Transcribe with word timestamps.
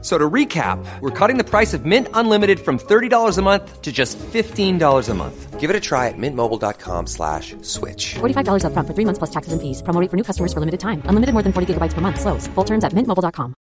So 0.00 0.16
to 0.16 0.30
recap, 0.30 0.78
we're 1.00 1.10
cutting 1.10 1.38
the 1.38 1.44
price 1.44 1.74
of 1.74 1.84
Mint 1.84 2.06
Unlimited 2.14 2.60
from 2.60 2.78
$30 2.78 3.36
a 3.36 3.42
month 3.42 3.82
to 3.82 3.90
just 3.90 4.16
$15 4.18 5.08
a 5.08 5.14
month. 5.14 5.58
Give 5.58 5.70
it 5.70 5.74
a 5.74 5.80
try 5.80 6.06
at 6.06 6.14
mintmobile.com 6.16 7.08
slash 7.08 7.56
switch. 7.62 8.14
$45 8.14 8.62
upfront 8.62 8.86
for 8.86 8.94
three 8.94 9.04
months 9.04 9.18
plus 9.18 9.30
taxes 9.30 9.52
and 9.52 9.60
fees. 9.60 9.82
Promo 9.82 10.00
rate 10.00 10.08
for 10.08 10.16
new 10.16 10.22
customers 10.22 10.52
for 10.52 10.60
limited 10.60 10.78
time. 10.78 11.02
Unlimited 11.06 11.32
more 11.34 11.42
than 11.42 11.52
40 11.52 11.74
gigabytes 11.74 11.94
per 11.94 12.00
month. 12.00 12.20
Slows. 12.20 12.46
Full 12.54 12.64
terms 12.64 12.84
at 12.84 12.92
mintmobile.com. 12.92 13.54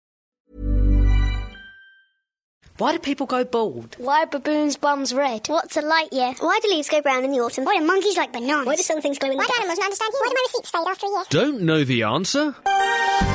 Why 2.77 2.91
do 2.91 2.99
people 2.99 3.25
go 3.25 3.45
bald? 3.45 3.95
Why 3.97 4.23
are 4.23 4.27
baboons' 4.27 4.75
bums 4.75 5.13
red? 5.13 5.47
What's 5.47 5.77
a 5.77 5.81
light 5.81 6.11
year? 6.11 6.33
Why 6.39 6.59
do 6.61 6.67
leaves 6.67 6.89
go 6.89 6.99
brown 7.02 7.23
in 7.23 7.31
the 7.31 7.39
autumn? 7.39 7.63
Why 7.63 7.77
do 7.80 7.86
monkeys 7.86 8.17
like 8.17 8.33
bananas? 8.33 8.67
Why 8.67 8.75
do 8.75 8.83
some 8.83 8.99
things 9.02 9.17
glow 9.17 9.31
in 9.31 9.38
the 9.38 9.39
Why 9.39 9.45
do 9.47 9.53
dark? 9.55 9.59
animals 9.61 9.80
not 9.80 9.86
understand 9.86 10.11
you? 10.13 10.20
Why 10.20 10.27
do 10.27 10.36
my 10.36 10.45
receipts 10.52 10.70
fade 10.72 10.88
after 10.91 11.05
a 11.08 11.09
year? 11.09 11.23
Don't 11.30 11.61
know 11.61 11.83
the 11.86 12.03
answer? 12.03 13.34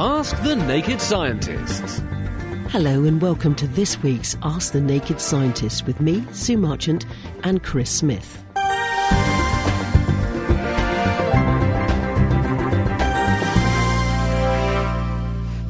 Ask 0.00 0.40
the 0.44 0.54
Naked 0.54 1.00
Scientists. 1.00 2.00
Hello 2.70 3.02
and 3.02 3.20
welcome 3.20 3.56
to 3.56 3.66
this 3.66 4.00
week's 4.00 4.36
Ask 4.44 4.72
the 4.72 4.80
Naked 4.80 5.20
Scientist 5.20 5.88
with 5.88 6.00
me, 6.00 6.24
Sue 6.30 6.56
Marchant, 6.56 7.04
and 7.42 7.64
Chris 7.64 7.90
Smith. 7.90 8.44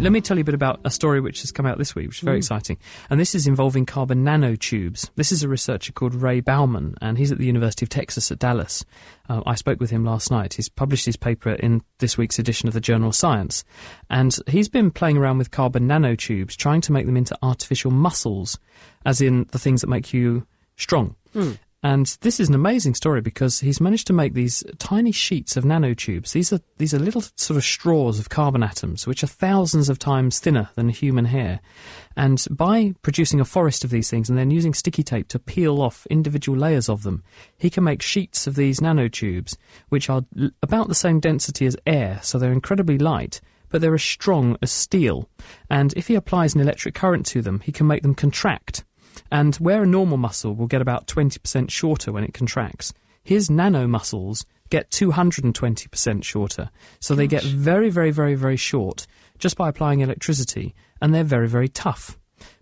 Let 0.00 0.12
me 0.12 0.20
tell 0.20 0.36
you 0.36 0.42
a 0.42 0.44
bit 0.44 0.54
about 0.54 0.80
a 0.84 0.92
story 0.92 1.20
which 1.20 1.40
has 1.40 1.50
come 1.50 1.66
out 1.66 1.76
this 1.76 1.96
week, 1.96 2.06
which 2.06 2.18
is 2.18 2.22
very 2.22 2.36
exciting. 2.38 2.78
And 3.10 3.18
this 3.18 3.34
is 3.34 3.48
involving 3.48 3.84
carbon 3.84 4.24
nanotubes. 4.24 5.10
This 5.16 5.32
is 5.32 5.42
a 5.42 5.48
researcher 5.48 5.92
called 5.92 6.14
Ray 6.14 6.40
Baughman, 6.40 6.94
and 7.00 7.18
he's 7.18 7.32
at 7.32 7.38
the 7.38 7.46
University 7.46 7.84
of 7.84 7.88
Texas 7.88 8.30
at 8.30 8.38
Dallas. 8.38 8.84
Uh, 9.28 9.42
I 9.44 9.56
spoke 9.56 9.80
with 9.80 9.90
him 9.90 10.04
last 10.04 10.30
night. 10.30 10.54
He's 10.54 10.68
published 10.68 11.04
his 11.04 11.16
paper 11.16 11.50
in 11.50 11.82
this 11.98 12.16
week's 12.16 12.38
edition 12.38 12.68
of 12.68 12.74
the 12.74 12.80
journal 12.80 13.10
Science. 13.10 13.64
And 14.08 14.36
he's 14.46 14.68
been 14.68 14.92
playing 14.92 15.16
around 15.16 15.38
with 15.38 15.50
carbon 15.50 15.88
nanotubes, 15.88 16.54
trying 16.54 16.80
to 16.82 16.92
make 16.92 17.06
them 17.06 17.16
into 17.16 17.36
artificial 17.42 17.90
muscles, 17.90 18.56
as 19.04 19.20
in 19.20 19.46
the 19.50 19.58
things 19.58 19.80
that 19.80 19.88
make 19.88 20.14
you 20.14 20.46
strong. 20.76 21.16
And 21.80 22.06
this 22.22 22.40
is 22.40 22.48
an 22.48 22.56
amazing 22.56 22.94
story 22.94 23.20
because 23.20 23.60
he's 23.60 23.80
managed 23.80 24.08
to 24.08 24.12
make 24.12 24.34
these 24.34 24.64
tiny 24.78 25.12
sheets 25.12 25.56
of 25.56 25.62
nanotubes. 25.62 26.32
These 26.32 26.52
are 26.52 26.58
these 26.78 26.92
are 26.92 26.98
little 26.98 27.22
sort 27.36 27.56
of 27.56 27.62
straws 27.62 28.18
of 28.18 28.30
carbon 28.30 28.64
atoms, 28.64 29.06
which 29.06 29.22
are 29.22 29.28
thousands 29.28 29.88
of 29.88 29.96
times 29.98 30.40
thinner 30.40 30.70
than 30.74 30.88
human 30.88 31.26
hair. 31.26 31.60
And 32.16 32.44
by 32.50 32.94
producing 33.02 33.38
a 33.38 33.44
forest 33.44 33.84
of 33.84 33.90
these 33.90 34.10
things 34.10 34.28
and 34.28 34.36
then 34.36 34.50
using 34.50 34.74
sticky 34.74 35.04
tape 35.04 35.28
to 35.28 35.38
peel 35.38 35.80
off 35.80 36.04
individual 36.06 36.58
layers 36.58 36.88
of 36.88 37.04
them, 37.04 37.22
he 37.56 37.70
can 37.70 37.84
make 37.84 38.02
sheets 38.02 38.48
of 38.48 38.56
these 38.56 38.80
nanotubes, 38.80 39.56
which 39.88 40.10
are 40.10 40.24
about 40.62 40.88
the 40.88 40.96
same 40.96 41.20
density 41.20 41.64
as 41.64 41.76
air, 41.86 42.18
so 42.24 42.38
they're 42.38 42.52
incredibly 42.52 42.98
light. 42.98 43.40
But 43.68 43.82
they're 43.82 43.94
as 43.94 44.02
strong 44.02 44.56
as 44.62 44.72
steel. 44.72 45.28
And 45.70 45.92
if 45.94 46.08
he 46.08 46.14
applies 46.14 46.54
an 46.54 46.60
electric 46.62 46.94
current 46.94 47.26
to 47.26 47.42
them, 47.42 47.60
he 47.60 47.70
can 47.70 47.86
make 47.86 48.02
them 48.02 48.14
contract. 48.14 48.84
And 49.30 49.54
where 49.56 49.82
a 49.82 49.86
normal 49.86 50.16
muscle 50.16 50.54
will 50.54 50.66
get 50.66 50.82
about 50.82 51.06
20% 51.06 51.70
shorter 51.70 52.12
when 52.12 52.24
it 52.24 52.34
contracts, 52.34 52.92
his 53.22 53.50
nano 53.50 53.86
muscles 53.86 54.44
get 54.70 54.90
220% 54.90 56.24
shorter. 56.24 56.70
So 57.00 57.14
they 57.14 57.26
get 57.26 57.42
very, 57.42 57.90
very, 57.90 58.10
very, 58.10 58.34
very 58.34 58.56
short 58.56 59.06
just 59.38 59.56
by 59.56 59.68
applying 59.68 60.00
electricity, 60.00 60.74
and 61.00 61.14
they're 61.14 61.24
very, 61.24 61.48
very 61.48 61.68
tough. 61.68 62.18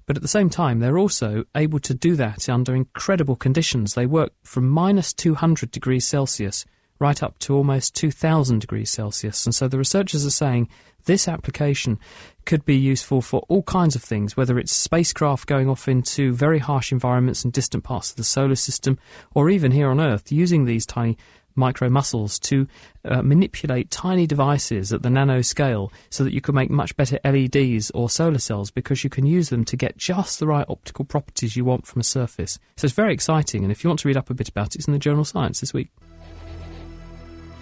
But 0.07 0.17
at 0.17 0.23
the 0.23 0.29
same 0.29 0.51
time, 0.51 0.79
they're 0.79 0.99
also 0.99 1.45
able 1.55 1.81
to 1.81 1.95
do 1.95 2.15
that 2.17 2.49
under 2.49 2.75
incredible 2.75 3.35
conditions. 3.35 3.95
They 3.95 4.07
work 4.07 4.33
from 4.45 4.69
minus 4.69 5.13
200 5.13 5.71
degrees 5.71 6.07
Celsius 6.07 6.65
right 6.99 7.23
up 7.23 7.39
to 7.41 7.55
almost 7.55 7.95
2000 7.95 8.61
degrees 8.61 8.91
Celsius. 8.91 9.45
And 9.47 9.55
so 9.55 9.69
the 9.69 9.79
researchers 9.79 10.25
are 10.25 10.31
saying 10.31 10.69
this 11.05 11.29
application 11.29 11.99
could 12.45 12.65
be 12.65 12.77
useful 12.77 13.23
for 13.23 13.41
all 13.49 13.63
kinds 13.63 13.95
of 13.95 14.03
things, 14.03 14.37
whether 14.37 14.59
it's 14.59 14.73
spacecraft 14.73 15.47
going 15.47 15.69
off 15.69 15.89
into 15.89 16.33
very 16.33 16.59
harsh 16.59 16.93
environments 16.93 17.45
and 17.45 17.53
distant 17.53 17.85
parts 17.85 18.11
of 18.11 18.17
the 18.17 18.25
solar 18.25 18.57
system, 18.57 18.99
or 19.35 19.49
even 19.49 19.73
here 19.73 19.89
on 19.89 20.01
Earth, 20.01 20.31
using 20.31 20.65
these 20.65 20.85
tiny 20.85 21.17
micro 21.57 21.89
muscles 21.89 22.39
to 22.39 22.67
uh, 23.05 23.23
manipulate 23.23 23.91
tiny 23.91 24.27
devices 24.27 24.93
at 24.93 25.03
the 25.03 25.11
nano 25.11 25.41
scale 25.43 25.93
so 26.11 26.23
that 26.23 26.33
you 26.33 26.41
can 26.41 26.55
make 26.55 26.71
much 26.71 26.95
better 26.97 27.19
LEDs 27.25 27.91
or 27.93 28.11
solar 28.11 28.39
cells 28.39 28.71
because 28.71 29.03
you 29.03 29.11
can 29.11 29.27
use 29.27 29.49
them 29.49 29.65
to 29.65 29.77
get 29.77 29.97
just 29.97 30.39
the 30.39 30.47
right 30.47 30.67
optical 30.69 31.05
properties 31.05 31.57
you 31.57 31.65
want 31.65 31.87
from 31.87 32.01
a 32.01 32.05
surface. 32.05 32.59
So 32.77 32.85
it's 32.85 32.95
very 32.95 33.15
exciting, 33.15 33.63
and 33.63 33.73
if 33.73 33.83
you 33.83 33.89
want 33.89 34.01
to 34.01 34.09
read 34.09 34.17
up 34.17 34.31
a 34.31 34.35
bit 34.35 34.49
about 34.49 34.75
it, 34.75 34.77
it's 34.77 34.87
in 34.87 34.93
the 34.93 34.99
journal 34.99 35.25
Science 35.25 35.61
this 35.61 35.73
week. 35.73 35.89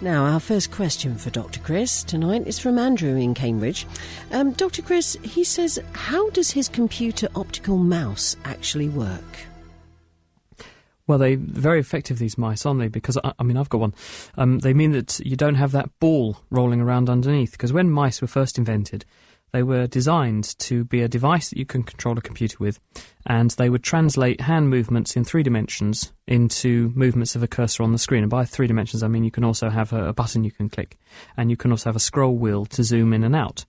Now, 0.05 0.25
our 0.25 0.39
first 0.39 0.69
question 0.69 1.17
for 1.17 1.31
Dr. 1.31 1.59
Chris 1.61 2.03
tonight 2.03 2.45
is 2.45 2.59
from 2.59 2.77
Andrew 2.77 3.15
in 3.15 3.33
Cambridge. 3.33 3.87
Um, 4.31 4.51
Dr. 4.51 4.83
Chris, 4.83 5.17
he 5.23 5.43
says, 5.43 5.79
how 5.93 6.29
does 6.29 6.51
his 6.51 6.69
computer 6.69 7.27
optical 7.35 7.77
mouse 7.77 8.37
actually 8.45 8.87
work? 8.87 9.47
Well, 11.07 11.17
they're 11.17 11.37
very 11.37 11.79
effective, 11.79 12.19
these 12.19 12.37
mice, 12.37 12.67
aren't 12.67 12.81
they? 12.81 12.87
Because, 12.87 13.17
I, 13.23 13.33
I 13.39 13.43
mean, 13.43 13.57
I've 13.57 13.69
got 13.69 13.81
one. 13.81 13.95
Um, 14.37 14.59
they 14.59 14.75
mean 14.75 14.91
that 14.91 15.19
you 15.21 15.35
don't 15.35 15.55
have 15.55 15.71
that 15.71 15.89
ball 15.99 16.37
rolling 16.51 16.81
around 16.81 17.09
underneath. 17.09 17.53
Because 17.53 17.73
when 17.73 17.89
mice 17.89 18.21
were 18.21 18.27
first 18.27 18.59
invented, 18.59 19.05
they 19.55 19.63
were 19.63 19.87
designed 19.87 20.59
to 20.59 20.83
be 20.83 21.01
a 21.01 21.07
device 21.07 21.49
that 21.49 21.57
you 21.57 21.65
can 21.65 21.81
control 21.81 22.17
a 22.17 22.21
computer 22.21 22.57
with, 22.59 22.77
and 23.25 23.51
they 23.51 23.69
would 23.69 23.83
translate 23.83 24.41
hand 24.41 24.69
movements 24.69 25.15
in 25.15 25.23
three 25.23 25.43
dimensions 25.43 26.11
into 26.27 26.91
movements 26.93 27.37
of 27.37 27.41
a 27.41 27.47
cursor 27.47 27.81
on 27.81 27.93
the 27.93 27.97
screen. 27.97 28.23
And 28.23 28.29
by 28.29 28.43
three 28.43 28.67
dimensions, 28.67 29.01
I 29.01 29.07
mean 29.07 29.23
you 29.23 29.31
can 29.31 29.45
also 29.45 29.69
have 29.69 29.93
a, 29.93 30.09
a 30.09 30.13
button 30.13 30.43
you 30.43 30.51
can 30.51 30.67
click, 30.67 30.97
and 31.37 31.49
you 31.49 31.55
can 31.55 31.71
also 31.71 31.87
have 31.87 31.95
a 31.95 32.01
scroll 32.01 32.35
wheel 32.35 32.65
to 32.65 32.83
zoom 32.83 33.13
in 33.13 33.23
and 33.23 33.33
out. 33.33 33.63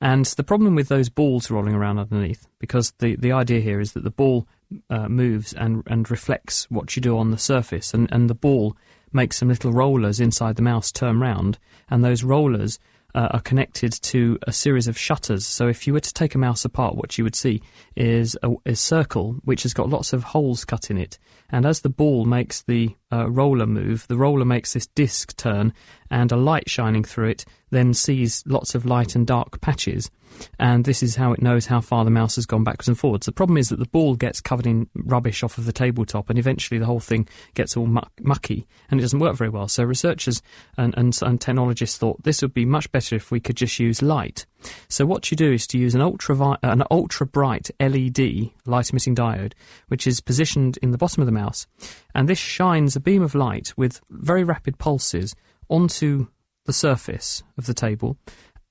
And 0.00 0.24
the 0.24 0.42
problem 0.42 0.74
with 0.74 0.88
those 0.88 1.08
balls 1.08 1.52
rolling 1.52 1.76
around 1.76 2.00
underneath, 2.00 2.48
because 2.58 2.90
the, 2.98 3.14
the 3.14 3.30
idea 3.30 3.60
here 3.60 3.78
is 3.78 3.92
that 3.92 4.02
the 4.02 4.10
ball 4.10 4.48
uh, 4.90 5.08
moves 5.08 5.52
and, 5.52 5.84
and 5.86 6.10
reflects 6.10 6.68
what 6.68 6.96
you 6.96 7.00
do 7.00 7.16
on 7.16 7.30
the 7.30 7.38
surface, 7.38 7.94
and, 7.94 8.10
and 8.10 8.28
the 8.28 8.34
ball 8.34 8.76
makes 9.12 9.36
some 9.36 9.48
little 9.48 9.72
rollers 9.72 10.18
inside 10.18 10.56
the 10.56 10.62
mouse 10.62 10.90
turn 10.90 11.20
round, 11.20 11.60
and 11.88 12.04
those 12.04 12.24
rollers 12.24 12.80
uh, 13.14 13.28
are 13.32 13.40
connected 13.40 13.92
to 13.92 14.38
a 14.46 14.52
series 14.52 14.88
of 14.88 14.98
shutters. 14.98 15.46
So 15.46 15.68
if 15.68 15.86
you 15.86 15.92
were 15.92 16.00
to 16.00 16.14
take 16.14 16.34
a 16.34 16.38
mouse 16.38 16.64
apart, 16.64 16.96
what 16.96 17.18
you 17.18 17.24
would 17.24 17.36
see 17.36 17.62
is 17.96 18.36
a, 18.42 18.54
a 18.66 18.74
circle 18.74 19.36
which 19.44 19.62
has 19.64 19.74
got 19.74 19.88
lots 19.88 20.12
of 20.12 20.24
holes 20.24 20.64
cut 20.64 20.90
in 20.90 20.98
it. 20.98 21.18
And 21.50 21.66
as 21.66 21.80
the 21.80 21.90
ball 21.90 22.24
makes 22.24 22.62
the 22.62 22.96
uh, 23.12 23.30
roller 23.30 23.66
move, 23.66 24.06
the 24.08 24.16
roller 24.16 24.44
makes 24.44 24.72
this 24.72 24.86
disc 24.86 25.36
turn, 25.36 25.74
and 26.10 26.32
a 26.32 26.36
light 26.36 26.68
shining 26.68 27.04
through 27.04 27.28
it 27.28 27.44
then 27.70 27.94
sees 27.94 28.42
lots 28.46 28.74
of 28.74 28.86
light 28.86 29.14
and 29.14 29.26
dark 29.26 29.60
patches. 29.60 30.10
And 30.58 30.84
this 30.84 31.02
is 31.02 31.16
how 31.16 31.32
it 31.32 31.42
knows 31.42 31.66
how 31.66 31.80
far 31.80 32.04
the 32.04 32.10
mouse 32.10 32.36
has 32.36 32.46
gone 32.46 32.64
backwards 32.64 32.88
and 32.88 32.98
forwards. 32.98 33.26
The 33.26 33.32
problem 33.32 33.56
is 33.56 33.68
that 33.68 33.78
the 33.78 33.86
ball 33.86 34.14
gets 34.14 34.40
covered 34.40 34.66
in 34.66 34.88
rubbish 34.94 35.42
off 35.42 35.58
of 35.58 35.66
the 35.66 35.72
tabletop, 35.72 36.30
and 36.30 36.38
eventually 36.38 36.78
the 36.78 36.86
whole 36.86 37.00
thing 37.00 37.28
gets 37.54 37.76
all 37.76 37.86
muck, 37.86 38.12
mucky, 38.20 38.66
and 38.90 39.00
it 39.00 39.02
doesn't 39.02 39.20
work 39.20 39.36
very 39.36 39.50
well. 39.50 39.68
So 39.68 39.84
researchers 39.84 40.42
and, 40.76 40.94
and, 40.96 41.18
and 41.22 41.40
technologists 41.40 41.98
thought 41.98 42.22
this 42.22 42.42
would 42.42 42.54
be 42.54 42.64
much 42.64 42.90
better 42.92 43.16
if 43.16 43.30
we 43.30 43.40
could 43.40 43.56
just 43.56 43.78
use 43.78 44.02
light. 44.02 44.46
So 44.88 45.06
what 45.06 45.30
you 45.30 45.36
do 45.36 45.52
is 45.52 45.66
to 45.68 45.78
use 45.78 45.94
an 45.94 46.00
ultra 46.00 46.36
vi- 46.36 46.58
uh, 46.62 46.70
an 46.72 46.84
ultra 46.90 47.26
bright 47.26 47.70
LED 47.80 48.50
light 48.66 48.90
emitting 48.90 49.14
diode, 49.14 49.52
which 49.88 50.06
is 50.06 50.20
positioned 50.20 50.78
in 50.82 50.90
the 50.90 50.98
bottom 50.98 51.20
of 51.20 51.26
the 51.26 51.32
mouse, 51.32 51.66
and 52.14 52.28
this 52.28 52.38
shines 52.38 52.94
a 52.94 53.00
beam 53.00 53.22
of 53.22 53.34
light 53.34 53.72
with 53.76 54.00
very 54.10 54.44
rapid 54.44 54.78
pulses 54.78 55.34
onto 55.68 56.28
the 56.64 56.72
surface 56.72 57.42
of 57.58 57.66
the 57.66 57.74
table, 57.74 58.16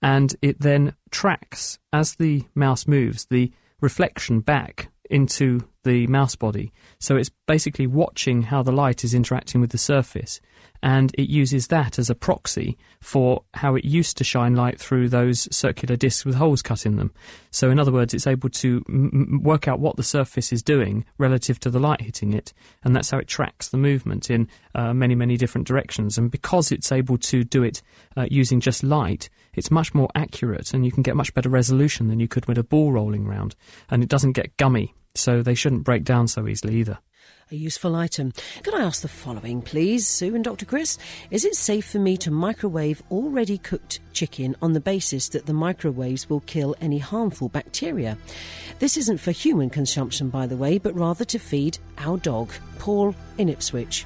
and 0.01 0.35
it 0.41 0.59
then 0.59 0.95
tracks 1.11 1.79
as 1.93 2.15
the 2.15 2.43
mouse 2.55 2.87
moves 2.87 3.25
the 3.25 3.51
reflection 3.81 4.39
back 4.39 4.89
into 5.09 5.67
the 5.83 6.07
mouse 6.07 6.35
body. 6.35 6.71
So 6.99 7.17
it's 7.17 7.31
basically 7.47 7.85
watching 7.85 8.43
how 8.43 8.63
the 8.63 8.71
light 8.71 9.03
is 9.03 9.13
interacting 9.13 9.59
with 9.59 9.71
the 9.71 9.77
surface, 9.77 10.39
and 10.83 11.11
it 11.17 11.29
uses 11.29 11.67
that 11.67 11.99
as 11.99 12.09
a 12.09 12.15
proxy 12.15 12.77
for 13.01 13.43
how 13.55 13.75
it 13.75 13.83
used 13.83 14.17
to 14.17 14.23
shine 14.23 14.55
light 14.55 14.79
through 14.79 15.09
those 15.09 15.53
circular 15.55 15.95
discs 15.95 16.25
with 16.25 16.35
holes 16.35 16.61
cut 16.61 16.85
in 16.85 16.95
them. 16.95 17.11
So, 17.51 17.69
in 17.69 17.79
other 17.79 17.91
words, 17.91 18.13
it's 18.13 18.27
able 18.27 18.49
to 18.49 18.83
m- 18.87 19.41
work 19.43 19.67
out 19.67 19.79
what 19.79 19.97
the 19.97 20.03
surface 20.03 20.53
is 20.53 20.63
doing 20.63 21.03
relative 21.17 21.59
to 21.61 21.69
the 21.69 21.79
light 21.79 22.01
hitting 22.01 22.33
it, 22.33 22.53
and 22.83 22.95
that's 22.95 23.09
how 23.09 23.17
it 23.17 23.27
tracks 23.27 23.67
the 23.67 23.77
movement 23.77 24.29
in 24.29 24.47
uh, 24.73 24.93
many, 24.93 25.13
many 25.15 25.35
different 25.35 25.67
directions. 25.67 26.17
And 26.17 26.31
because 26.31 26.71
it's 26.71 26.91
able 26.91 27.17
to 27.17 27.43
do 27.43 27.63
it 27.63 27.81
uh, 28.15 28.27
using 28.29 28.59
just 28.59 28.83
light, 28.83 29.29
it's 29.53 29.71
much 29.71 29.93
more 29.93 30.09
accurate, 30.15 30.73
and 30.73 30.85
you 30.85 30.91
can 30.91 31.03
get 31.03 31.15
much 31.15 31.33
better 31.33 31.49
resolution 31.49 32.07
than 32.07 32.19
you 32.19 32.27
could 32.27 32.45
with 32.47 32.57
a 32.57 32.63
ball 32.63 32.91
rolling 32.91 33.27
round, 33.27 33.55
and 33.89 34.03
it 34.03 34.09
doesn't 34.09 34.33
get 34.33 34.57
gummy, 34.57 34.93
so 35.15 35.41
they 35.41 35.55
shouldn't 35.55 35.83
break 35.83 36.03
down 36.03 36.27
so 36.27 36.47
easily 36.47 36.75
either. 36.75 36.99
A 37.51 37.55
useful 37.55 37.97
item. 37.97 38.31
Could 38.63 38.75
I 38.75 38.81
ask 38.81 39.01
the 39.01 39.09
following, 39.09 39.61
please, 39.61 40.07
Sue 40.07 40.35
and 40.35 40.43
Dr. 40.43 40.65
Chris? 40.65 40.97
Is 41.31 41.43
it 41.43 41.55
safe 41.55 41.85
for 41.85 41.99
me 41.99 42.15
to 42.17 42.31
microwave 42.31 43.03
already 43.11 43.57
cooked 43.57 43.99
chicken 44.13 44.55
on 44.61 44.71
the 44.71 44.79
basis 44.79 45.27
that 45.29 45.47
the 45.47 45.53
microwaves 45.53 46.29
will 46.29 46.39
kill 46.41 46.77
any 46.79 46.97
harmful 46.97 47.49
bacteria? 47.49 48.17
This 48.79 48.95
isn't 48.95 49.19
for 49.19 49.31
human 49.31 49.69
consumption, 49.69 50.29
by 50.29 50.47
the 50.47 50.55
way, 50.55 50.77
but 50.77 50.95
rather 50.95 51.25
to 51.25 51.39
feed 51.39 51.77
our 51.97 52.17
dog, 52.17 52.53
Paul 52.79 53.13
in 53.37 53.49
Ipswich. 53.49 54.05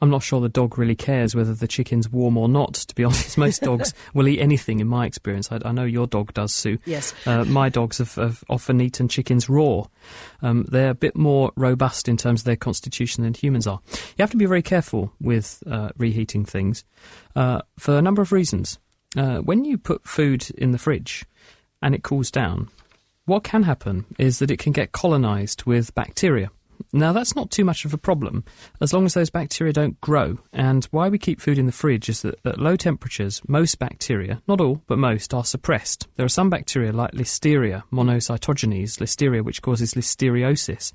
I'm 0.00 0.10
not 0.10 0.22
sure 0.22 0.40
the 0.40 0.48
dog 0.48 0.78
really 0.78 0.94
cares 0.94 1.34
whether 1.34 1.54
the 1.54 1.68
chicken's 1.68 2.08
warm 2.08 2.36
or 2.36 2.48
not, 2.48 2.74
to 2.74 2.94
be 2.94 3.04
honest. 3.04 3.38
Most 3.38 3.62
dogs 3.62 3.94
will 4.14 4.28
eat 4.28 4.40
anything, 4.40 4.80
in 4.80 4.86
my 4.86 5.06
experience. 5.06 5.50
I, 5.50 5.60
I 5.64 5.72
know 5.72 5.84
your 5.84 6.06
dog 6.06 6.34
does, 6.34 6.52
Sue. 6.52 6.78
Yes. 6.84 7.14
Uh, 7.26 7.44
my 7.44 7.68
dogs 7.68 7.98
have, 7.98 8.14
have, 8.14 8.44
often 8.48 8.80
eaten 8.80 9.08
chickens 9.08 9.48
raw. 9.48 9.84
Um, 10.42 10.66
they're 10.68 10.90
a 10.90 10.94
bit 10.94 11.16
more 11.16 11.52
robust 11.56 12.08
in 12.08 12.16
terms 12.16 12.42
of 12.42 12.44
their 12.44 12.56
constitution 12.56 13.24
than 13.24 13.34
humans 13.34 13.66
are. 13.66 13.80
You 13.92 14.22
have 14.22 14.30
to 14.30 14.36
be 14.36 14.46
very 14.46 14.62
careful 14.62 15.12
with 15.20 15.62
uh, 15.66 15.90
reheating 15.96 16.44
things 16.44 16.84
uh, 17.36 17.62
for 17.78 17.98
a 17.98 18.02
number 18.02 18.22
of 18.22 18.32
reasons. 18.32 18.78
Uh, 19.16 19.38
when 19.38 19.64
you 19.64 19.78
put 19.78 20.06
food 20.06 20.50
in 20.50 20.72
the 20.72 20.78
fridge 20.78 21.24
and 21.80 21.94
it 21.94 22.02
cools 22.02 22.30
down, 22.30 22.68
what 23.24 23.44
can 23.44 23.62
happen 23.64 24.06
is 24.18 24.38
that 24.38 24.50
it 24.50 24.58
can 24.58 24.72
get 24.72 24.92
colonized 24.92 25.64
with 25.64 25.94
bacteria. 25.94 26.50
Now, 26.92 27.12
that's 27.12 27.36
not 27.36 27.50
too 27.50 27.64
much 27.64 27.84
of 27.84 27.94
a 27.94 27.98
problem 27.98 28.44
as 28.80 28.92
long 28.92 29.04
as 29.06 29.14
those 29.14 29.30
bacteria 29.30 29.72
don't 29.72 30.00
grow. 30.00 30.38
And 30.52 30.84
why 30.86 31.08
we 31.08 31.18
keep 31.18 31.40
food 31.40 31.58
in 31.58 31.66
the 31.66 31.72
fridge 31.72 32.08
is 32.08 32.22
that 32.22 32.38
at 32.44 32.58
low 32.58 32.76
temperatures, 32.76 33.42
most 33.46 33.78
bacteria, 33.78 34.42
not 34.48 34.60
all, 34.60 34.82
but 34.86 34.98
most, 34.98 35.34
are 35.34 35.44
suppressed. 35.44 36.06
There 36.16 36.26
are 36.26 36.30
some 36.30 36.50
bacteria 36.50 36.92
like 36.92 37.12
Listeria 37.12 37.82
monocytogenes, 37.92 38.98
Listeria, 38.98 39.44
which 39.44 39.62
causes 39.62 39.94
listeriosis, 39.94 40.92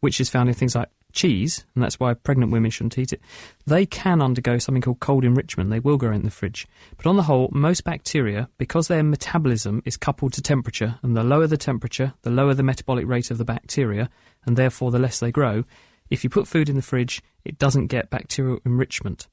which 0.00 0.20
is 0.20 0.28
found 0.28 0.48
in 0.48 0.54
things 0.54 0.74
like 0.74 0.88
cheese, 1.16 1.64
and 1.74 1.82
that's 1.82 1.98
why 1.98 2.14
pregnant 2.14 2.52
women 2.52 2.70
shouldn't 2.70 2.98
eat 2.98 3.12
it, 3.12 3.20
they 3.66 3.86
can 3.86 4.22
undergo 4.22 4.58
something 4.58 4.82
called 4.82 5.00
cold 5.00 5.24
enrichment. 5.24 5.70
They 5.70 5.80
will 5.80 5.96
go 5.96 6.12
in 6.12 6.22
the 6.22 6.30
fridge. 6.30 6.68
But 6.96 7.06
on 7.06 7.16
the 7.16 7.24
whole, 7.24 7.48
most 7.52 7.82
bacteria, 7.82 8.48
because 8.58 8.86
their 8.86 9.02
metabolism 9.02 9.82
is 9.84 9.96
coupled 9.96 10.34
to 10.34 10.42
temperature, 10.42 10.98
and 11.02 11.16
the 11.16 11.24
lower 11.24 11.48
the 11.48 11.56
temperature, 11.56 12.14
the 12.22 12.30
lower 12.30 12.54
the 12.54 12.62
metabolic 12.62 13.06
rate 13.08 13.32
of 13.32 13.38
the 13.38 13.44
bacteria, 13.44 14.08
and 14.46 14.56
therefore 14.56 14.90
the 14.90 14.98
less 14.98 15.20
they 15.20 15.32
grow, 15.32 15.64
if 16.08 16.22
you 16.24 16.30
put 16.30 16.48
food 16.48 16.68
in 16.68 16.76
the 16.76 16.82
fridge, 16.82 17.22
it 17.44 17.58
doesn't 17.58 17.88
get 17.88 18.10
bacterial 18.10 18.60
enrichment. 18.64 19.28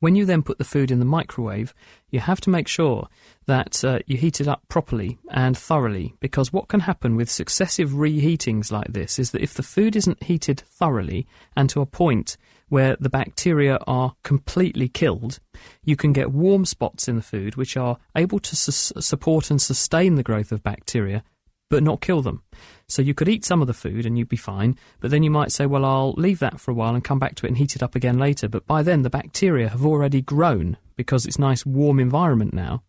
When 0.00 0.16
you 0.16 0.26
then 0.26 0.42
put 0.42 0.58
the 0.58 0.64
food 0.64 0.90
in 0.90 0.98
the 0.98 1.04
microwave, 1.04 1.74
you 2.10 2.20
have 2.20 2.40
to 2.42 2.50
make 2.50 2.68
sure 2.68 3.08
that 3.46 3.82
uh, 3.84 4.00
you 4.06 4.16
heat 4.16 4.40
it 4.40 4.48
up 4.48 4.62
properly 4.68 5.18
and 5.30 5.56
thoroughly 5.56 6.14
because 6.20 6.52
what 6.52 6.68
can 6.68 6.80
happen 6.80 7.16
with 7.16 7.30
successive 7.30 7.90
reheatings 7.90 8.70
like 8.70 8.92
this 8.92 9.18
is 9.18 9.30
that 9.30 9.42
if 9.42 9.54
the 9.54 9.62
food 9.62 9.96
isn't 9.96 10.22
heated 10.24 10.60
thoroughly 10.60 11.26
and 11.56 11.70
to 11.70 11.80
a 11.80 11.86
point 11.86 12.36
where 12.68 12.96
the 13.00 13.08
bacteria 13.08 13.78
are 13.86 14.14
completely 14.22 14.88
killed, 14.88 15.38
you 15.84 15.96
can 15.96 16.12
get 16.12 16.32
warm 16.32 16.64
spots 16.64 17.08
in 17.08 17.16
the 17.16 17.22
food 17.22 17.56
which 17.56 17.76
are 17.76 17.98
able 18.16 18.38
to 18.40 18.56
su- 18.56 19.00
support 19.00 19.50
and 19.50 19.62
sustain 19.62 20.16
the 20.16 20.22
growth 20.22 20.52
of 20.52 20.62
bacteria 20.62 21.22
but 21.70 21.82
not 21.82 22.00
kill 22.00 22.22
them. 22.22 22.42
So 22.86 23.02
you 23.02 23.14
could 23.14 23.28
eat 23.28 23.44
some 23.44 23.60
of 23.60 23.66
the 23.66 23.74
food 23.74 24.06
and 24.06 24.18
you'd 24.18 24.28
be 24.28 24.36
fine, 24.36 24.76
but 25.00 25.10
then 25.10 25.22
you 25.22 25.30
might 25.30 25.52
say, 25.52 25.66
well, 25.66 25.84
I'll 25.84 26.12
leave 26.12 26.38
that 26.40 26.60
for 26.60 26.70
a 26.70 26.74
while 26.74 26.94
and 26.94 27.02
come 27.02 27.18
back 27.18 27.34
to 27.36 27.46
it 27.46 27.48
and 27.48 27.58
heat 27.58 27.74
it 27.76 27.82
up 27.82 27.94
again 27.94 28.18
later. 28.18 28.48
But 28.48 28.66
by 28.66 28.82
then, 28.82 29.02
the 29.02 29.10
bacteria 29.10 29.68
have 29.68 29.84
already 29.84 30.20
grown 30.20 30.76
because 30.96 31.26
it's 31.26 31.38
nice 31.38 31.64
warm 31.64 31.98
environment 31.98 32.52
now, 32.52 32.82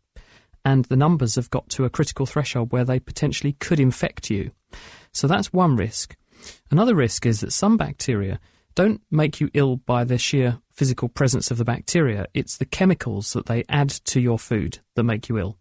and 0.63 0.85
the 0.85 0.97
numbers 0.97 1.35
have 1.35 1.49
got 1.49 1.69
to 1.69 1.85
a 1.85 1.89
critical 1.89 2.25
threshold 2.25 2.71
where 2.71 2.85
they 2.85 2.99
potentially 2.99 3.53
could 3.53 3.79
infect 3.79 4.29
you. 4.29 4.51
So 5.11 5.27
that's 5.27 5.53
one 5.53 5.75
risk. 5.75 6.15
Another 6.69 6.95
risk 6.95 7.25
is 7.25 7.39
that 7.39 7.53
some 7.53 7.77
bacteria 7.77 8.39
don't 8.75 9.01
make 9.09 9.39
you 9.39 9.49
ill 9.53 9.77
by 9.77 10.03
the 10.03 10.17
sheer 10.17 10.59
physical 10.71 11.07
presence 11.07 11.49
of 11.49 11.57
the 11.57 11.63
bacteria. 11.63 12.27
It's 12.33 12.57
the 12.57 12.65
chemicals 12.65 13.31
that 13.33 13.45
they 13.45 13.63
add 13.69 13.89
to 13.89 14.19
your 14.19 14.37
food 14.37 14.79
that 14.95 15.03
make 15.03 15.29
you 15.29 15.39
ill. 15.39 15.57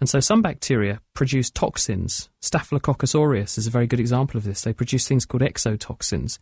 And 0.00 0.08
so 0.08 0.20
some 0.20 0.42
bacteria 0.42 1.00
produce 1.14 1.50
toxins. 1.50 2.28
Staphylococcus 2.40 3.14
aureus 3.14 3.58
is 3.58 3.66
a 3.66 3.70
very 3.70 3.86
good 3.86 4.00
example 4.00 4.38
of 4.38 4.44
this. 4.44 4.62
They 4.62 4.72
produce 4.72 5.08
things 5.08 5.24
called 5.24 5.42
exotoxins. 5.42 6.38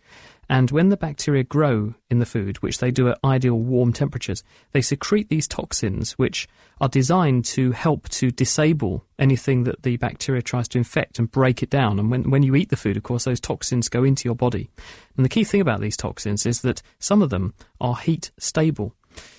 And 0.49 0.71
when 0.71 0.91
the 0.91 0.97
bacteria 0.97 1.44
grow 1.44 1.94
in 2.11 2.19
the 2.19 2.26
food, 2.26 2.62
which 2.62 2.79
they 2.79 2.91
do 2.91 3.09
at 3.09 3.19
ideal 3.25 3.59
warm 3.59 3.93
temperatures, 3.93 4.43
they 4.73 4.82
secrete 4.82 5.29
these 5.29 5.49
toxins, 5.49 6.12
which 6.12 6.49
are 6.81 6.88
designed 6.88 7.44
to 7.47 7.73
help 7.73 8.09
to 8.11 8.31
disable 8.31 9.05
anything 9.19 9.65
that 9.65 9.82
the 9.82 9.97
bacteria 9.97 10.43
tries 10.43 10.69
to 10.69 10.79
infect 10.79 11.19
and 11.19 11.31
break 11.31 11.62
it 11.62 11.71
down. 11.71 11.99
And 11.99 12.11
when, 12.11 12.31
when 12.31 12.43
you 12.43 12.55
eat 12.55 12.69
the 12.69 12.76
food, 12.76 12.97
of 12.97 13.03
course, 13.05 13.25
those 13.25 13.41
toxins 13.41 13.88
go 13.88 14.05
into 14.05 14.29
your 14.29 14.35
body. 14.35 14.69
And 15.17 15.25
the 15.25 15.31
key 15.31 15.44
thing 15.44 15.61
about 15.61 15.81
these 15.81 15.97
toxins 15.97 16.44
is 16.44 16.61
that 16.62 16.82
some 16.99 17.23
of 17.23 17.31
them 17.31 17.55
are 17.81 17.97
heat 17.97 18.31
stable. 18.38 18.94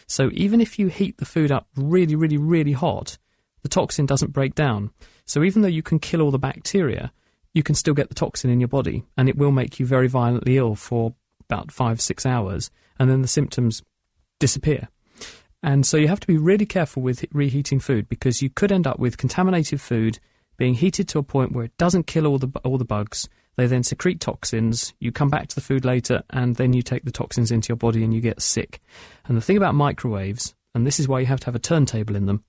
So 0.08 0.30
even 0.34 0.62
if 0.62 0.80
you 0.80 0.88
heat 0.88 1.18
the 1.18 1.26
food 1.26 1.52
up 1.52 1.68
really, 1.76 2.16
really, 2.16 2.38
really 2.38 2.72
hot, 2.72 3.18
the 3.66 3.70
toxin 3.70 4.06
doesn't 4.06 4.32
break 4.32 4.54
down. 4.54 4.92
So 5.26 5.44
even 5.44 5.64
though 5.64 5.68
you 5.68 5.82
can 5.82 5.98
kill 5.98 6.22
all 6.22 6.30
the 6.30 6.38
bacteria, 6.38 7.12
you 7.52 7.64
can 7.64 7.74
still 7.74 7.96
get 7.96 8.10
the 8.10 8.14
toxin 8.16 8.52
in 8.52 8.60
your 8.60 8.68
body, 8.68 9.06
and 9.18 9.28
it 9.28 9.36
will 9.36 9.52
make 9.52 9.80
you 9.80 9.88
very 9.88 10.08
violently 10.08 10.58
ill 10.58 10.76
for 10.76 11.16
about 11.50 11.72
five, 11.72 12.00
six 12.00 12.28
hours, 12.28 12.70
and 13.00 13.10
then 13.10 13.24
the 13.24 13.28
symptoms 13.28 13.82
disappear. 14.40 14.88
And 15.64 15.84
so 15.84 15.98
you 15.98 16.08
have 16.10 16.20
to 16.20 16.28
be 16.28 16.38
really 16.38 16.68
careful 16.68 17.02
with 17.02 17.26
reheating 17.32 17.80
food 17.80 18.08
because 18.08 18.40
you 18.40 18.52
could 18.52 18.72
end 18.72 18.86
up 18.86 19.00
with 19.00 19.18
contaminated 19.18 19.82
food 19.82 20.20
being 20.58 20.76
heated 20.76 21.08
to 21.08 21.18
a 21.18 21.24
point 21.24 21.54
where 21.54 21.66
it 21.66 21.76
doesn't 21.80 22.06
kill 22.06 22.28
all 22.28 22.38
the 22.38 22.52
all 22.64 22.78
the 22.78 22.86
bugs. 22.86 23.28
They 23.56 23.66
then 23.66 23.82
secrete 23.82 24.20
toxins. 24.20 24.94
You 25.00 25.12
come 25.12 25.32
back 25.32 25.48
to 25.48 25.56
the 25.56 25.62
food 25.62 25.86
later, 25.86 26.22
and 26.30 26.56
then 26.58 26.74
you 26.74 26.84
take 26.84 27.04
the 27.04 27.12
toxins 27.12 27.50
into 27.50 27.70
your 27.70 27.78
body 27.78 28.04
and 28.04 28.14
you 28.14 28.22
get 28.22 28.44
sick. 28.44 28.80
And 29.26 29.36
the 29.36 29.42
thing 29.42 29.58
about 29.58 29.74
microwaves, 29.74 30.54
and 30.76 30.86
this 30.86 31.00
is 31.00 31.08
why 31.08 31.22
you 31.22 31.26
have 31.26 31.40
to 31.40 31.48
have 31.48 31.56
a 31.56 31.60
turntable 31.60 32.16
in 32.16 32.28
them, 32.28 32.44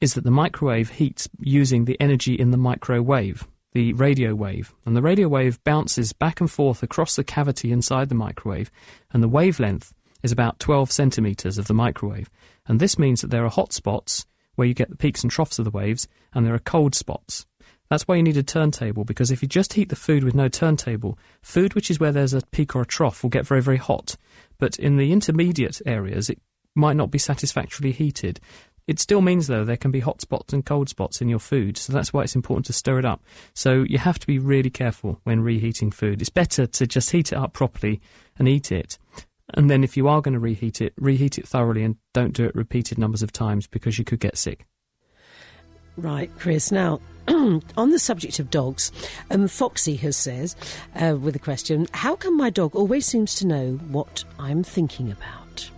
is 0.00 0.14
that 0.14 0.24
the 0.24 0.30
microwave 0.30 0.90
heats 0.90 1.28
using 1.38 1.84
the 1.84 2.00
energy 2.00 2.34
in 2.34 2.50
the 2.50 2.56
microwave, 2.56 3.46
the 3.72 3.92
radio 3.94 4.34
wave. 4.34 4.72
And 4.86 4.96
the 4.96 5.02
radio 5.02 5.28
wave 5.28 5.62
bounces 5.64 6.12
back 6.12 6.40
and 6.40 6.50
forth 6.50 6.82
across 6.82 7.16
the 7.16 7.24
cavity 7.24 7.72
inside 7.72 8.08
the 8.08 8.14
microwave, 8.14 8.70
and 9.12 9.22
the 9.22 9.28
wavelength 9.28 9.92
is 10.22 10.32
about 10.32 10.58
12 10.58 10.90
centimetres 10.90 11.58
of 11.58 11.66
the 11.66 11.74
microwave. 11.74 12.30
And 12.66 12.80
this 12.80 12.98
means 12.98 13.20
that 13.20 13.30
there 13.30 13.44
are 13.44 13.50
hot 13.50 13.72
spots 13.72 14.26
where 14.54 14.66
you 14.66 14.74
get 14.74 14.90
the 14.90 14.96
peaks 14.96 15.22
and 15.22 15.30
troughs 15.30 15.58
of 15.58 15.64
the 15.64 15.70
waves, 15.70 16.08
and 16.34 16.44
there 16.44 16.54
are 16.54 16.60
cold 16.60 16.94
spots. 16.94 17.46
That's 17.88 18.06
why 18.06 18.16
you 18.16 18.22
need 18.22 18.36
a 18.36 18.42
turntable, 18.42 19.04
because 19.04 19.30
if 19.30 19.40
you 19.42 19.48
just 19.48 19.72
heat 19.72 19.88
the 19.88 19.96
food 19.96 20.22
with 20.22 20.34
no 20.34 20.48
turntable, 20.48 21.18
food 21.40 21.74
which 21.74 21.90
is 21.90 21.98
where 21.98 22.12
there's 22.12 22.34
a 22.34 22.42
peak 22.50 22.76
or 22.76 22.82
a 22.82 22.86
trough 22.86 23.22
will 23.22 23.30
get 23.30 23.46
very, 23.46 23.62
very 23.62 23.78
hot. 23.78 24.16
But 24.58 24.78
in 24.78 24.96
the 24.96 25.12
intermediate 25.12 25.80
areas, 25.86 26.28
it 26.28 26.40
might 26.74 26.96
not 26.96 27.10
be 27.10 27.18
satisfactorily 27.18 27.92
heated. 27.92 28.40
It 28.88 28.98
still 28.98 29.20
means, 29.20 29.48
though, 29.48 29.66
there 29.66 29.76
can 29.76 29.90
be 29.90 30.00
hot 30.00 30.22
spots 30.22 30.54
and 30.54 30.64
cold 30.64 30.88
spots 30.88 31.20
in 31.20 31.28
your 31.28 31.38
food, 31.38 31.76
so 31.76 31.92
that's 31.92 32.10
why 32.10 32.22
it's 32.22 32.34
important 32.34 32.64
to 32.66 32.72
stir 32.72 32.98
it 32.98 33.04
up. 33.04 33.22
So 33.52 33.82
you 33.82 33.98
have 33.98 34.18
to 34.18 34.26
be 34.26 34.38
really 34.38 34.70
careful 34.70 35.20
when 35.24 35.42
reheating 35.42 35.90
food. 35.90 36.22
It's 36.22 36.30
better 36.30 36.66
to 36.66 36.86
just 36.86 37.10
heat 37.10 37.30
it 37.30 37.36
up 37.36 37.52
properly 37.52 38.00
and 38.38 38.48
eat 38.48 38.72
it. 38.72 38.98
And 39.52 39.70
then 39.70 39.84
if 39.84 39.98
you 39.98 40.08
are 40.08 40.22
going 40.22 40.32
to 40.32 40.40
reheat 40.40 40.80
it, 40.80 40.94
reheat 40.96 41.36
it 41.36 41.46
thoroughly 41.46 41.84
and 41.84 41.96
don't 42.14 42.32
do 42.32 42.46
it 42.46 42.54
repeated 42.54 42.96
numbers 42.96 43.22
of 43.22 43.30
times 43.30 43.66
because 43.66 43.98
you 43.98 44.06
could 44.06 44.20
get 44.20 44.38
sick. 44.38 44.64
Right, 45.98 46.30
Chris. 46.38 46.72
Now, 46.72 47.00
on 47.28 47.90
the 47.90 47.98
subject 47.98 48.38
of 48.38 48.50
dogs, 48.50 48.90
um, 49.30 49.48
Foxy 49.48 49.96
has 49.96 50.16
says, 50.16 50.56
uh, 50.94 51.14
with 51.20 51.36
a 51.36 51.40
question, 51.40 51.88
how 51.92 52.16
come 52.16 52.38
my 52.38 52.48
dog 52.48 52.74
always 52.74 53.04
seems 53.04 53.34
to 53.34 53.46
know 53.46 53.72
what 53.90 54.24
I'm 54.38 54.62
thinking 54.62 55.12
about? 55.12 55.70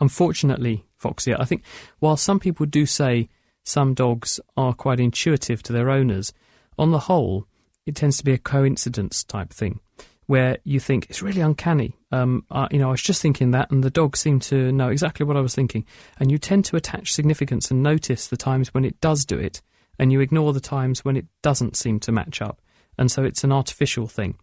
Unfortunately, 0.00 0.84
Foxy, 1.00 1.34
I 1.34 1.44
think 1.44 1.64
while 1.98 2.16
some 2.16 2.38
people 2.38 2.66
do 2.66 2.86
say 2.86 3.28
some 3.64 3.94
dogs 3.94 4.38
are 4.56 4.74
quite 4.74 5.00
intuitive 5.00 5.62
to 5.64 5.72
their 5.72 5.90
owners, 5.90 6.32
on 6.78 6.92
the 6.92 7.00
whole, 7.00 7.46
it 7.86 7.96
tends 7.96 8.18
to 8.18 8.24
be 8.24 8.32
a 8.32 8.38
coincidence 8.38 9.24
type 9.24 9.50
thing 9.50 9.80
where 10.26 10.58
you 10.62 10.78
think 10.78 11.06
it's 11.10 11.22
really 11.22 11.40
uncanny. 11.40 11.96
Um, 12.12 12.44
you 12.70 12.78
know, 12.78 12.88
I 12.88 12.92
was 12.92 13.02
just 13.02 13.20
thinking 13.20 13.50
that, 13.50 13.72
and 13.72 13.82
the 13.82 13.90
dog 13.90 14.16
seemed 14.16 14.42
to 14.42 14.70
know 14.70 14.88
exactly 14.88 15.26
what 15.26 15.36
I 15.36 15.40
was 15.40 15.56
thinking. 15.56 15.84
And 16.18 16.30
you 16.30 16.38
tend 16.38 16.64
to 16.66 16.76
attach 16.76 17.12
significance 17.12 17.70
and 17.70 17.82
notice 17.82 18.28
the 18.28 18.36
times 18.36 18.72
when 18.72 18.84
it 18.84 19.00
does 19.00 19.24
do 19.24 19.36
it, 19.36 19.60
and 19.98 20.12
you 20.12 20.20
ignore 20.20 20.52
the 20.52 20.60
times 20.60 21.04
when 21.04 21.16
it 21.16 21.26
doesn't 21.42 21.76
seem 21.76 21.98
to 22.00 22.12
match 22.12 22.40
up. 22.40 22.60
And 22.96 23.10
so 23.10 23.24
it's 23.24 23.42
an 23.42 23.50
artificial 23.50 24.06
thing. 24.06 24.36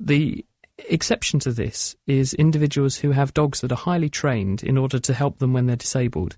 The 0.00 0.44
exception 0.78 1.40
to 1.40 1.52
this 1.52 1.96
is 2.06 2.34
individuals 2.34 2.96
who 2.96 3.12
have 3.12 3.34
dogs 3.34 3.60
that 3.60 3.72
are 3.72 3.76
highly 3.76 4.08
trained 4.08 4.62
in 4.62 4.78
order 4.78 4.98
to 4.98 5.14
help 5.14 5.38
them 5.38 5.52
when 5.52 5.66
they're 5.66 5.76
disabled. 5.76 6.36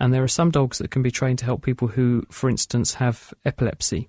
And 0.00 0.12
there 0.12 0.22
are 0.22 0.28
some 0.28 0.50
dogs 0.50 0.78
that 0.78 0.90
can 0.90 1.02
be 1.02 1.10
trained 1.10 1.38
to 1.40 1.44
help 1.44 1.62
people 1.62 1.88
who, 1.88 2.24
for 2.30 2.50
instance, 2.50 2.94
have 2.94 3.32
epilepsy. 3.44 4.08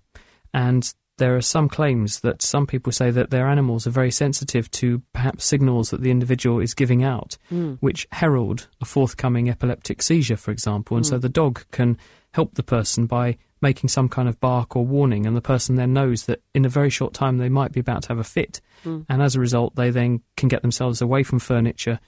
And 0.54 0.92
there 1.20 1.36
are 1.36 1.42
some 1.42 1.70
claims 1.70 2.22
that 2.22 2.42
some 2.42 2.66
people 2.66 2.92
say 2.92 3.12
that 3.12 3.30
their 3.30 3.48
animals 3.48 3.86
are 3.86 3.92
very 3.92 4.10
sensitive 4.10 4.72
to 4.72 5.04
perhaps 5.14 5.46
signals 5.46 5.92
that 5.92 6.02
the 6.02 6.10
individual 6.10 6.60
is 6.60 6.74
giving 6.74 7.04
out, 7.04 7.38
Mm. 7.52 7.78
which 7.82 8.08
herald 8.12 8.68
a 8.82 8.86
forthcoming 8.86 9.50
epileptic 9.50 10.02
seizure, 10.02 10.38
for 10.38 10.50
example. 10.52 10.98
And 10.98 11.06
so 11.06 11.20
the 11.20 11.30
dog 11.30 11.66
can 11.72 11.98
help 12.32 12.56
the 12.56 12.64
person 12.64 13.06
by 13.06 13.38
making 13.64 13.88
some 13.88 14.08
kind 14.08 14.30
of 14.30 14.40
bark 14.40 14.76
or 14.76 14.86
warning, 14.86 15.26
and 15.26 15.36
the 15.36 15.42
person 15.42 15.76
then 15.76 15.94
knows 15.94 16.26
that 16.28 16.44
in 16.54 16.66
a 16.66 16.70
very 16.70 16.92
short 16.92 17.14
time 17.14 17.38
they 17.40 17.50
might 17.50 17.72
be 17.72 17.80
about 17.80 18.04
to 18.04 18.10
have 18.10 18.20
a 18.20 18.24
fit, 18.24 18.62
hmm. 18.84 19.02
and 19.10 19.24
as 19.24 19.36
a 19.36 19.40
result, 19.40 19.76
they 19.76 19.90
then 19.90 20.22
can 20.38 20.50
get 20.50 20.62
themselves 20.62 21.02
away 21.02 21.24
from 21.24 21.40
furniture, 21.40 22.00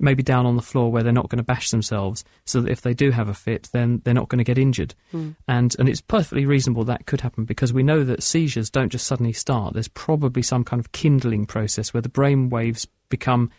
maybe 0.00 0.22
down 0.22 0.46
on 0.46 0.56
the 0.56 0.62
floor 0.62 0.90
where 0.90 1.02
they're 1.02 1.12
not 1.12 1.28
going 1.28 1.36
to 1.38 1.44
bash 1.44 1.70
themselves, 1.70 2.24
so 2.46 2.62
that 2.62 2.72
if 2.72 2.80
they 2.80 2.94
do 2.94 3.12
have 3.12 3.28
a 3.28 3.34
fit, 3.34 3.68
then 3.72 4.00
they're 4.02 4.14
not 4.14 4.28
going 4.30 4.38
to 4.38 4.44
get 4.44 4.58
injured. 4.58 4.94
Hmm. 5.12 5.30
And 5.46 5.76
and 5.78 5.88
it's 5.88 6.00
perfectly 6.00 6.46
reasonable 6.46 6.84
that 6.84 7.06
could 7.06 7.20
happen 7.20 7.44
because 7.44 7.72
we 7.72 7.82
know 7.82 8.02
that 8.02 8.22
seizures 8.22 8.70
don't 8.70 8.90
just 8.90 9.06
suddenly 9.06 9.34
start. 9.34 9.74
There's 9.74 9.88
probably 9.88 10.42
some 10.42 10.64
kind 10.64 10.80
of 10.80 10.90
kindling 10.92 11.46
process 11.46 11.94
where 11.94 12.00
the 12.00 12.08
brain 12.08 12.48
waves 12.48 12.88
become 13.10 13.50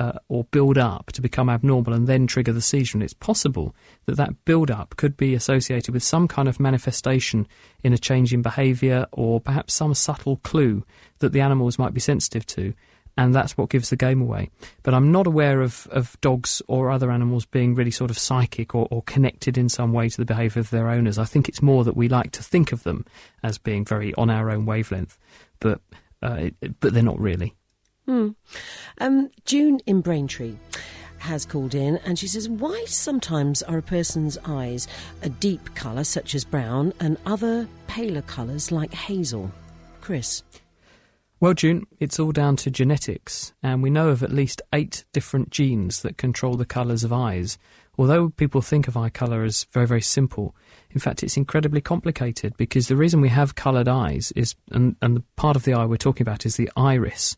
uh, 0.00 0.12
or 0.28 0.44
build 0.44 0.78
up 0.78 1.12
to 1.12 1.20
become 1.20 1.50
abnormal 1.50 1.92
and 1.92 2.06
then 2.06 2.26
trigger 2.26 2.54
the 2.54 2.62
seizure. 2.62 2.96
And 2.96 3.02
it's 3.02 3.12
possible 3.12 3.74
that 4.06 4.16
that 4.16 4.46
build 4.46 4.70
up 4.70 4.96
could 4.96 5.14
be 5.14 5.34
associated 5.34 5.92
with 5.92 6.02
some 6.02 6.26
kind 6.26 6.48
of 6.48 6.58
manifestation 6.58 7.46
in 7.84 7.92
a 7.92 7.98
change 7.98 8.32
in 8.32 8.40
behaviour 8.40 9.06
or 9.12 9.40
perhaps 9.40 9.74
some 9.74 9.92
subtle 9.92 10.38
clue 10.38 10.84
that 11.18 11.32
the 11.32 11.42
animals 11.42 11.78
might 11.78 11.92
be 11.92 12.00
sensitive 12.00 12.46
to. 12.46 12.72
And 13.18 13.34
that's 13.34 13.58
what 13.58 13.68
gives 13.68 13.90
the 13.90 13.96
game 13.96 14.22
away. 14.22 14.48
But 14.82 14.94
I'm 14.94 15.12
not 15.12 15.26
aware 15.26 15.60
of, 15.60 15.86
of 15.90 16.18
dogs 16.22 16.62
or 16.66 16.90
other 16.90 17.10
animals 17.10 17.44
being 17.44 17.74
really 17.74 17.90
sort 17.90 18.10
of 18.10 18.16
psychic 18.16 18.74
or, 18.74 18.88
or 18.90 19.02
connected 19.02 19.58
in 19.58 19.68
some 19.68 19.92
way 19.92 20.08
to 20.08 20.16
the 20.16 20.24
behaviour 20.24 20.60
of 20.60 20.70
their 20.70 20.88
owners. 20.88 21.18
I 21.18 21.24
think 21.24 21.46
it's 21.46 21.60
more 21.60 21.84
that 21.84 21.96
we 21.96 22.08
like 22.08 22.30
to 22.32 22.42
think 22.42 22.72
of 22.72 22.84
them 22.84 23.04
as 23.42 23.58
being 23.58 23.84
very 23.84 24.14
on 24.14 24.30
our 24.30 24.50
own 24.50 24.64
wavelength, 24.64 25.18
but 25.58 25.82
uh, 26.22 26.50
it, 26.62 26.80
but 26.80 26.94
they're 26.94 27.02
not 27.02 27.20
really. 27.20 27.54
Um, 28.98 29.30
June 29.44 29.80
in 29.86 30.00
Braintree 30.00 30.56
has 31.18 31.44
called 31.44 31.74
in 31.74 31.98
and 31.98 32.18
she 32.18 32.26
says, 32.26 32.48
Why 32.48 32.84
sometimes 32.86 33.62
are 33.62 33.78
a 33.78 33.82
person's 33.82 34.38
eyes 34.44 34.88
a 35.22 35.28
deep 35.28 35.74
colour, 35.74 36.04
such 36.04 36.34
as 36.34 36.44
brown, 36.44 36.92
and 37.00 37.18
other 37.26 37.68
paler 37.86 38.22
colours 38.22 38.72
like 38.72 38.92
hazel? 38.92 39.50
Chris. 40.00 40.42
Well, 41.40 41.54
June, 41.54 41.86
it's 41.98 42.20
all 42.20 42.32
down 42.32 42.56
to 42.56 42.70
genetics, 42.70 43.54
and 43.62 43.82
we 43.82 43.88
know 43.88 44.08
of 44.10 44.22
at 44.22 44.30
least 44.32 44.60
eight 44.74 45.04
different 45.14 45.48
genes 45.48 46.02
that 46.02 46.18
control 46.18 46.56
the 46.56 46.66
colours 46.66 47.02
of 47.02 47.14
eyes. 47.14 47.56
Although 47.96 48.28
people 48.28 48.60
think 48.60 48.88
of 48.88 48.96
eye 48.96 49.08
colour 49.08 49.42
as 49.42 49.64
very, 49.72 49.86
very 49.86 50.02
simple, 50.02 50.54
in 50.90 51.00
fact, 51.00 51.22
it's 51.22 51.38
incredibly 51.38 51.80
complicated 51.80 52.56
because 52.58 52.88
the 52.88 52.96
reason 52.96 53.22
we 53.22 53.30
have 53.30 53.54
coloured 53.54 53.88
eyes 53.88 54.32
is, 54.32 54.54
and, 54.70 54.96
and 55.00 55.16
the 55.16 55.22
part 55.36 55.56
of 55.56 55.64
the 55.64 55.72
eye 55.72 55.86
we're 55.86 55.96
talking 55.96 56.22
about 56.22 56.44
is 56.44 56.56
the 56.56 56.70
iris. 56.76 57.36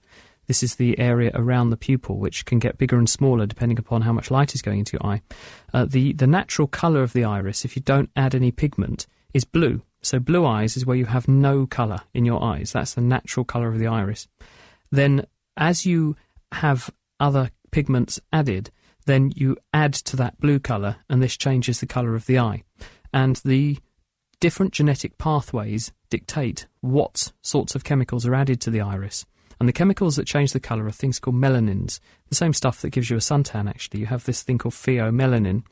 This 0.53 0.63
is 0.63 0.75
the 0.75 0.99
area 0.99 1.31
around 1.33 1.71
the 1.71 1.79
pupil, 1.79 2.19
which 2.19 2.45
can 2.45 2.59
get 2.59 2.77
bigger 2.77 2.99
and 2.99 3.09
smaller 3.09 3.47
depending 3.47 3.79
upon 3.79 4.03
how 4.03 4.13
much 4.13 4.31
light 4.31 4.55
is 4.55 4.61
going 4.61 4.81
into 4.81 4.99
your 4.99 5.07
eye. 5.11 5.23
Uh, 5.73 5.87
the, 5.87 6.13
the 6.13 6.27
natural 6.27 6.69
colour 6.69 7.03
of 7.03 7.15
the 7.15 7.25
iris, 7.25 7.65
if 7.65 7.75
you 7.75 7.81
don't 7.81 8.11
add 8.17 8.35
any 8.35 8.51
pigment, 8.51 9.07
is 9.33 9.47
blue. 9.47 9.81
So, 10.03 10.19
blue 10.19 10.45
eyes 10.45 10.77
is 10.77 10.85
where 10.85 10.95
you 10.95 11.07
have 11.07 11.27
no 11.27 11.67
colour 11.67 12.03
in 12.13 12.27
your 12.27 12.45
eyes. 12.45 12.73
That's 12.73 12.93
the 12.93 13.01
natural 13.01 13.47
colour 13.47 13.69
of 13.69 13.79
the 13.79 13.87
iris. 13.87 14.29
Then, 14.91 15.25
as 15.57 15.87
you 15.87 16.17
have 16.53 16.91
other 17.19 17.51
pigments 17.71 18.21
added, 18.31 18.71
then 19.07 19.33
you 19.35 19.57
add 19.73 19.95
to 19.95 20.17
that 20.17 20.39
blue 20.39 20.59
colour, 20.59 20.97
and 21.09 21.23
this 21.23 21.39
changes 21.39 21.81
the 21.81 21.87
colour 21.87 22.15
of 22.15 22.27
the 22.27 22.39
eye. 22.39 22.63
And 23.11 23.37
the 23.37 23.79
different 24.39 24.75
genetic 24.75 25.17
pathways 25.17 25.93
dictate 26.11 26.67
what 26.83 27.33
sorts 27.41 27.75
of 27.75 27.85
chemicals 27.85 28.27
are 28.27 28.35
added 28.35 28.61
to 28.61 28.71
the 28.71 28.83
iris. 28.83 29.25
And 29.61 29.69
the 29.69 29.73
chemicals 29.73 30.17
that 30.17 30.27
change 30.27 30.53
the 30.53 30.61
colour 30.61 30.87
are 30.87 30.93
things 30.93 31.19
called 31.19 31.37
melanins, 31.37 32.01
the 32.29 32.35
same 32.35 32.53
stuff 32.53 32.81
that 32.81 32.91
gives 32.91 33.11
you 33.11 33.17
a 33.17 33.21
suntan, 33.21 33.69
actually. 33.69 34.01
You 34.01 34.07
have 34.07 34.25
this 34.25 34.43
thing 34.43 34.59
called 34.59 34.75
pheomelanin, 34.75 35.65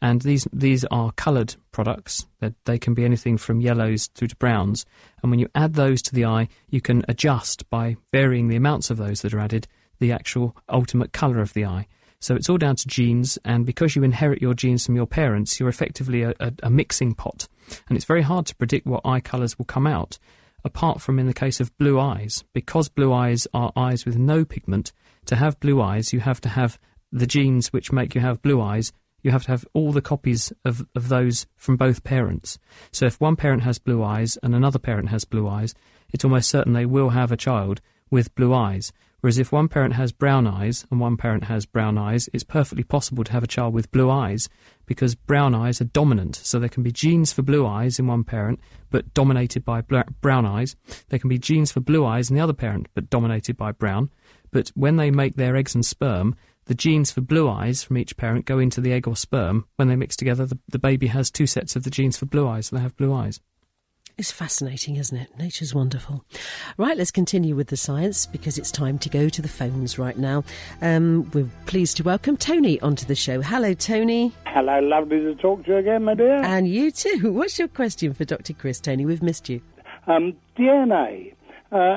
and 0.00 0.20
these, 0.22 0.48
these 0.52 0.84
are 0.86 1.12
coloured 1.12 1.54
products. 1.70 2.26
They, 2.40 2.52
they 2.64 2.78
can 2.78 2.92
be 2.92 3.04
anything 3.04 3.38
from 3.38 3.60
yellows 3.60 4.08
through 4.14 4.28
to 4.28 4.36
browns. 4.36 4.84
And 5.22 5.30
when 5.30 5.38
you 5.38 5.48
add 5.54 5.74
those 5.74 6.02
to 6.02 6.14
the 6.14 6.24
eye, 6.24 6.48
you 6.68 6.80
can 6.80 7.04
adjust 7.08 7.68
by 7.70 7.96
varying 8.12 8.48
the 8.48 8.56
amounts 8.56 8.90
of 8.90 8.96
those 8.96 9.22
that 9.22 9.32
are 9.32 9.38
added 9.38 9.68
the 10.00 10.12
actual 10.12 10.56
ultimate 10.68 11.12
colour 11.12 11.40
of 11.40 11.52
the 11.52 11.64
eye. 11.64 11.86
So 12.18 12.34
it's 12.34 12.48
all 12.48 12.58
down 12.58 12.76
to 12.76 12.88
genes, 12.88 13.38
and 13.44 13.64
because 13.64 13.96
you 13.96 14.02
inherit 14.02 14.42
your 14.42 14.54
genes 14.54 14.86
from 14.86 14.96
your 14.96 15.06
parents, 15.06 15.58
you're 15.58 15.68
effectively 15.68 16.22
a, 16.22 16.34
a, 16.40 16.52
a 16.64 16.70
mixing 16.70 17.14
pot. 17.14 17.48
And 17.88 17.96
it's 17.96 18.04
very 18.04 18.22
hard 18.22 18.46
to 18.46 18.56
predict 18.56 18.86
what 18.86 19.02
eye 19.04 19.20
colours 19.20 19.58
will 19.58 19.64
come 19.64 19.86
out 19.86 20.18
apart 20.64 21.00
from 21.00 21.18
in 21.18 21.26
the 21.26 21.34
case 21.34 21.60
of 21.60 21.76
blue 21.78 21.98
eyes. 21.98 22.44
Because 22.52 22.88
blue 22.88 23.12
eyes 23.12 23.46
are 23.52 23.72
eyes 23.76 24.04
with 24.04 24.16
no 24.16 24.44
pigment, 24.44 24.92
to 25.26 25.36
have 25.36 25.60
blue 25.60 25.80
eyes, 25.80 26.12
you 26.12 26.20
have 26.20 26.40
to 26.42 26.48
have 26.48 26.78
the 27.10 27.26
genes 27.26 27.72
which 27.72 27.92
make 27.92 28.14
you 28.14 28.20
have 28.20 28.42
blue 28.42 28.60
eyes. 28.60 28.92
You 29.22 29.30
have 29.30 29.44
to 29.44 29.52
have 29.52 29.66
all 29.72 29.92
the 29.92 30.02
copies 30.02 30.52
of, 30.64 30.86
of 30.96 31.08
those 31.08 31.46
from 31.56 31.76
both 31.76 32.02
parents. 32.02 32.58
So 32.90 33.06
if 33.06 33.20
one 33.20 33.36
parent 33.36 33.62
has 33.62 33.78
blue 33.78 34.02
eyes 34.02 34.36
and 34.42 34.54
another 34.54 34.80
parent 34.80 35.10
has 35.10 35.24
blue 35.24 35.48
eyes, 35.48 35.74
it's 36.12 36.24
almost 36.24 36.50
certain 36.50 36.72
they 36.72 36.86
will 36.86 37.10
have 37.10 37.30
a 37.30 37.36
child 37.36 37.80
with 38.10 38.34
blue 38.34 38.52
eyes. 38.52 38.92
Whereas 39.22 39.38
if 39.38 39.52
one 39.52 39.68
parent 39.68 39.94
has 39.94 40.10
brown 40.10 40.48
eyes 40.48 40.84
and 40.90 40.98
one 40.98 41.16
parent 41.16 41.44
has 41.44 41.64
brown 41.64 41.96
eyes, 41.96 42.28
it's 42.32 42.42
perfectly 42.42 42.82
possible 42.82 43.22
to 43.22 43.30
have 43.30 43.44
a 43.44 43.46
child 43.46 43.72
with 43.72 43.92
blue 43.92 44.10
eyes 44.10 44.48
because 44.84 45.14
brown 45.14 45.54
eyes 45.54 45.80
are 45.80 45.84
dominant. 45.84 46.34
So 46.34 46.58
there 46.58 46.68
can 46.68 46.82
be 46.82 46.90
genes 46.90 47.32
for 47.32 47.42
blue 47.42 47.64
eyes 47.64 48.00
in 48.00 48.08
one 48.08 48.24
parent, 48.24 48.58
but 48.90 49.14
dominated 49.14 49.64
by 49.64 49.80
brown 49.80 50.44
eyes. 50.44 50.74
There 51.08 51.20
can 51.20 51.28
be 51.28 51.38
genes 51.38 51.70
for 51.70 51.78
blue 51.78 52.04
eyes 52.04 52.30
in 52.30 52.34
the 52.34 52.42
other 52.42 52.52
parent, 52.52 52.88
but 52.94 53.10
dominated 53.10 53.56
by 53.56 53.70
brown. 53.70 54.10
But 54.50 54.72
when 54.74 54.96
they 54.96 55.12
make 55.12 55.36
their 55.36 55.54
eggs 55.54 55.76
and 55.76 55.86
sperm, 55.86 56.34
the 56.64 56.74
genes 56.74 57.12
for 57.12 57.20
blue 57.20 57.48
eyes 57.48 57.84
from 57.84 57.98
each 57.98 58.16
parent 58.16 58.44
go 58.44 58.58
into 58.58 58.80
the 58.80 58.92
egg 58.92 59.06
or 59.06 59.14
sperm. 59.14 59.66
When 59.76 59.86
they 59.86 59.94
mix 59.94 60.16
together, 60.16 60.46
the, 60.46 60.58
the 60.68 60.80
baby 60.80 61.06
has 61.06 61.30
two 61.30 61.46
sets 61.46 61.76
of 61.76 61.84
the 61.84 61.90
genes 61.90 62.16
for 62.16 62.26
blue 62.26 62.48
eyes, 62.48 62.72
and 62.72 62.78
they 62.78 62.82
have 62.82 62.96
blue 62.96 63.14
eyes. 63.14 63.40
It's 64.18 64.30
fascinating, 64.30 64.96
isn't 64.96 65.16
it? 65.16 65.38
Nature's 65.38 65.74
wonderful. 65.74 66.22
Right, 66.76 66.96
let's 66.98 67.10
continue 67.10 67.56
with 67.56 67.68
the 67.68 67.78
science 67.78 68.26
because 68.26 68.58
it's 68.58 68.70
time 68.70 68.98
to 68.98 69.08
go 69.08 69.30
to 69.30 69.40
the 69.40 69.48
phones 69.48 69.98
right 69.98 70.18
now. 70.18 70.44
Um, 70.82 71.30
we're 71.32 71.48
pleased 71.64 71.96
to 71.96 72.02
welcome 72.02 72.36
Tony 72.36 72.78
onto 72.82 73.06
the 73.06 73.14
show. 73.14 73.40
Hello, 73.40 73.72
Tony. 73.72 74.32
Hello, 74.46 74.80
lovely 74.80 75.20
to 75.20 75.34
talk 75.36 75.64
to 75.64 75.72
you 75.72 75.76
again, 75.78 76.04
my 76.04 76.14
dear. 76.14 76.42
And 76.42 76.68
you 76.68 76.90
too. 76.90 77.32
What's 77.32 77.58
your 77.58 77.68
question 77.68 78.12
for 78.12 78.26
Dr. 78.26 78.52
Chris, 78.52 78.80
Tony? 78.80 79.06
We've 79.06 79.22
missed 79.22 79.48
you. 79.48 79.62
Um, 80.06 80.34
DNA. 80.58 81.34
Uh, 81.70 81.96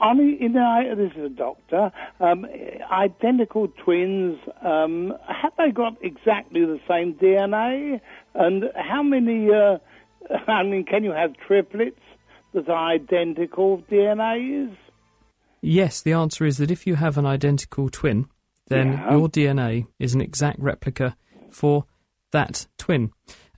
on, 0.00 0.20
in 0.20 0.52
the, 0.54 0.94
this 0.96 1.12
is 1.14 1.26
a 1.26 1.28
doctor. 1.28 1.92
Um, 2.20 2.46
identical 2.90 3.68
twins. 3.68 4.38
Um, 4.62 5.12
have 5.28 5.52
they 5.58 5.72
got 5.72 5.96
exactly 6.00 6.64
the 6.64 6.80
same 6.88 7.14
DNA? 7.14 8.00
And 8.34 8.64
how 8.76 9.02
many? 9.02 9.52
Uh, 9.52 9.78
I 10.48 10.62
mean, 10.62 10.84
can 10.84 11.04
you 11.04 11.12
have 11.12 11.32
triplets 11.46 12.00
that 12.54 12.68
are 12.68 12.90
identical 12.92 13.82
DNAs? 13.90 14.76
Yes, 15.60 16.00
the 16.02 16.12
answer 16.12 16.44
is 16.46 16.58
that 16.58 16.70
if 16.70 16.86
you 16.86 16.94
have 16.96 17.18
an 17.18 17.26
identical 17.26 17.88
twin, 17.88 18.26
then 18.68 18.92
Yeah. 18.92 19.12
your 19.12 19.28
DNA 19.28 19.86
is 19.98 20.14
an 20.14 20.20
exact 20.20 20.58
replica 20.60 21.16
for 21.50 21.84
that 22.32 22.66
twin. 22.78 23.10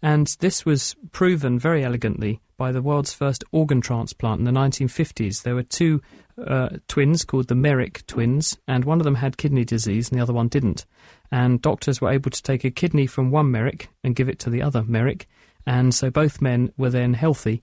And 0.03 0.35
this 0.41 0.65
was 0.65 0.97
proven 1.13 1.59
very 1.59 1.85
elegantly 1.85 2.41
by 2.57 2.73
the 2.73 2.81
world's 2.81 3.13
first 3.13 3.45
organ 3.53 3.81
transplant 3.83 4.39
in 4.39 4.45
the 4.47 4.51
1950s. 4.53 5.43
There 5.43 5.55
were 5.55 5.63
two 5.63 6.01
uh, 6.43 6.71
twins 6.89 7.25
called 7.25 7.49
the 7.49 7.55
Herrick 7.55 8.07
twins, 8.07 8.57
and 8.67 8.85
one 8.87 8.99
of 9.01 9.05
them 9.05 9.17
had 9.17 9.37
kidney 9.37 9.65
disease 9.65 10.09
and 10.09 10.19
the 10.19 10.23
other 10.23 10.33
one 10.33 10.49
didn't. 10.49 10.87
And 11.31 11.61
doctors 11.61 12.01
were 12.01 12.11
able 12.11 12.31
to 12.31 12.43
take 12.43 12.65
a 12.65 12.71
kidney 12.71 13.07
from 13.07 13.31
one 13.31 13.53
Herrick 13.53 13.89
and 14.03 14.17
give 14.17 14.29
it 14.31 14.39
to 14.41 14.51
the 14.51 14.63
other 14.63 14.83
Herrick, 14.83 15.29
and 15.67 15.95
so 15.95 16.11
both 16.11 16.41
men 16.41 16.73
were 16.77 16.91
then 16.91 17.15
healthy. 17.15 17.63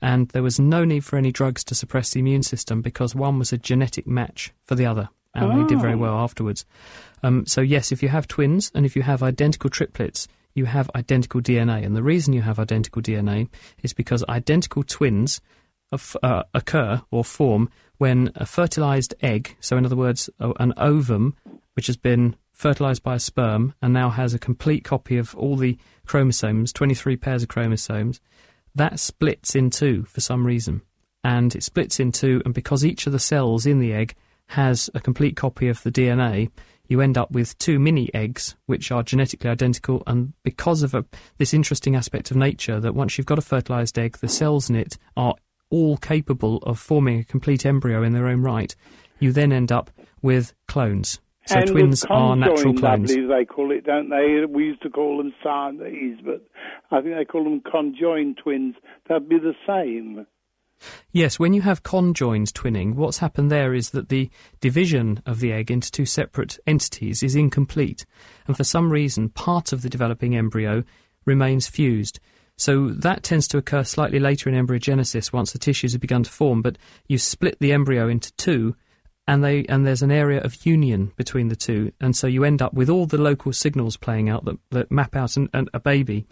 And 0.00 0.28
there 0.30 0.42
was 0.42 0.58
no 0.58 0.84
need 0.84 1.04
for 1.04 1.16
any 1.16 1.30
drugs 1.30 1.62
to 1.64 1.74
suppress 1.74 2.10
the 2.10 2.20
immune 2.20 2.42
system 2.42 2.82
because 2.82 3.14
one 3.14 3.38
was 3.38 3.52
a 3.52 3.58
genetic 3.58 4.06
match 4.06 4.52
for 4.64 4.74
the 4.74 4.86
other, 4.86 5.08
and 5.34 5.62
they 5.62 5.66
did 5.68 5.80
very 5.80 5.94
well 5.94 6.16
afterwards. 6.16 6.64
Um, 7.22 7.46
so, 7.46 7.60
yes, 7.60 7.92
if 7.92 8.02
you 8.02 8.08
have 8.08 8.26
twins 8.26 8.72
and 8.74 8.86
if 8.86 8.96
you 8.96 9.02
have 9.02 9.22
identical 9.22 9.70
triplets, 9.70 10.26
you 10.54 10.64
have 10.64 10.90
identical 10.94 11.40
DNA. 11.40 11.84
And 11.84 11.94
the 11.96 12.02
reason 12.02 12.32
you 12.32 12.42
have 12.42 12.58
identical 12.58 13.02
DNA 13.02 13.48
is 13.82 13.92
because 13.92 14.24
identical 14.28 14.82
twins 14.82 15.40
of, 15.92 16.16
uh, 16.22 16.42
occur 16.54 17.02
or 17.10 17.24
form 17.24 17.70
when 17.98 18.30
a 18.34 18.46
fertilized 18.46 19.14
egg, 19.22 19.56
so 19.60 19.76
in 19.76 19.84
other 19.84 19.96
words, 19.96 20.30
an 20.38 20.72
ovum, 20.76 21.34
which 21.74 21.86
has 21.86 21.96
been 21.96 22.36
fertilized 22.52 23.02
by 23.02 23.14
a 23.14 23.20
sperm 23.20 23.74
and 23.80 23.92
now 23.92 24.10
has 24.10 24.34
a 24.34 24.38
complete 24.38 24.84
copy 24.84 25.16
of 25.16 25.34
all 25.36 25.56
the 25.56 25.78
chromosomes, 26.08 26.72
23 26.72 27.16
pairs 27.16 27.42
of 27.42 27.48
chromosomes, 27.48 28.20
that 28.74 28.98
splits 28.98 29.54
in 29.54 29.70
two 29.70 30.04
for 30.04 30.20
some 30.20 30.46
reason. 30.46 30.82
And 31.24 31.54
it 31.54 31.62
splits 31.62 32.00
in 32.00 32.12
two, 32.12 32.42
and 32.44 32.54
because 32.54 32.84
each 32.84 33.06
of 33.06 33.12
the 33.12 33.18
cells 33.18 33.66
in 33.66 33.80
the 33.80 33.92
egg 33.92 34.14
has 34.48 34.88
a 34.94 35.00
complete 35.00 35.36
copy 35.36 35.68
of 35.68 35.82
the 35.82 35.92
DNA, 35.92 36.50
you 36.86 37.00
end 37.00 37.18
up 37.18 37.30
with 37.30 37.56
two 37.58 37.78
mini 37.78 38.12
eggs 38.14 38.56
which 38.66 38.90
are 38.90 39.02
genetically 39.02 39.50
identical. 39.50 40.02
And 40.06 40.32
because 40.42 40.82
of 40.82 40.94
a, 40.94 41.04
this 41.36 41.52
interesting 41.52 41.94
aspect 41.94 42.30
of 42.30 42.36
nature, 42.36 42.80
that 42.80 42.94
once 42.94 43.18
you've 43.18 43.26
got 43.26 43.38
a 43.38 43.42
fertilized 43.42 43.98
egg, 43.98 44.18
the 44.18 44.28
cells 44.28 44.70
in 44.70 44.76
it 44.76 44.96
are 45.16 45.34
all 45.70 45.98
capable 45.98 46.58
of 46.58 46.78
forming 46.78 47.20
a 47.20 47.24
complete 47.24 47.66
embryo 47.66 48.02
in 48.02 48.12
their 48.12 48.26
own 48.26 48.40
right, 48.40 48.74
you 49.18 49.32
then 49.32 49.52
end 49.52 49.70
up 49.70 49.90
with 50.22 50.54
clones. 50.66 51.20
So 51.48 51.60
and 51.60 51.70
twins 51.70 52.04
are 52.10 52.36
natural 52.36 52.74
clones. 52.74 53.10
I 53.10 53.14
believe 53.14 53.28
they 53.30 53.44
call 53.46 53.70
it, 53.72 53.86
don't 53.86 54.10
they? 54.10 54.44
We 54.46 54.64
used 54.64 54.82
to 54.82 54.90
call 54.90 55.16
them 55.16 55.32
Siamese, 55.42 56.18
but 56.22 56.46
I 56.90 57.00
think 57.00 57.16
they 57.16 57.24
call 57.24 57.44
them 57.44 57.62
conjoined 57.62 58.36
twins. 58.42 58.74
That'd 59.08 59.30
be 59.30 59.38
the 59.38 59.54
same. 59.66 60.26
Yes, 61.10 61.38
when 61.38 61.54
you 61.54 61.62
have 61.62 61.82
conjoined 61.82 62.52
twinning, 62.52 62.96
what's 62.96 63.18
happened 63.18 63.50
there 63.50 63.72
is 63.72 63.90
that 63.90 64.10
the 64.10 64.28
division 64.60 65.22
of 65.24 65.40
the 65.40 65.50
egg 65.50 65.70
into 65.70 65.90
two 65.90 66.04
separate 66.04 66.58
entities 66.66 67.22
is 67.22 67.34
incomplete, 67.34 68.04
and 68.46 68.54
for 68.54 68.64
some 68.64 68.92
reason, 68.92 69.30
part 69.30 69.72
of 69.72 69.80
the 69.80 69.88
developing 69.88 70.36
embryo 70.36 70.84
remains 71.24 71.66
fused. 71.66 72.20
So 72.56 72.90
that 72.90 73.22
tends 73.22 73.48
to 73.48 73.58
occur 73.58 73.84
slightly 73.84 74.18
later 74.18 74.50
in 74.50 74.66
embryogenesis 74.66 75.32
once 75.32 75.52
the 75.52 75.58
tissues 75.58 75.92
have 75.92 76.02
begun 76.02 76.24
to 76.24 76.30
form, 76.30 76.60
but 76.60 76.76
you 77.06 77.16
split 77.16 77.58
the 77.58 77.72
embryo 77.72 78.06
into 78.06 78.32
two, 78.34 78.76
and 79.28 79.44
they 79.44 79.64
and 79.66 79.86
there's 79.86 80.02
an 80.02 80.10
area 80.10 80.40
of 80.40 80.66
union 80.66 81.12
between 81.16 81.48
the 81.48 81.54
two, 81.54 81.92
and 82.00 82.16
so 82.16 82.26
you 82.26 82.42
end 82.42 82.62
up 82.62 82.72
with 82.72 82.88
all 82.88 83.04
the 83.04 83.18
local 83.18 83.52
signals 83.52 83.96
playing 83.96 84.30
out 84.30 84.46
that, 84.46 84.58
that 84.70 84.90
map 84.90 85.14
out 85.14 85.36
an, 85.36 85.50
an, 85.52 85.68
a 85.74 85.78
baby, 85.78 86.26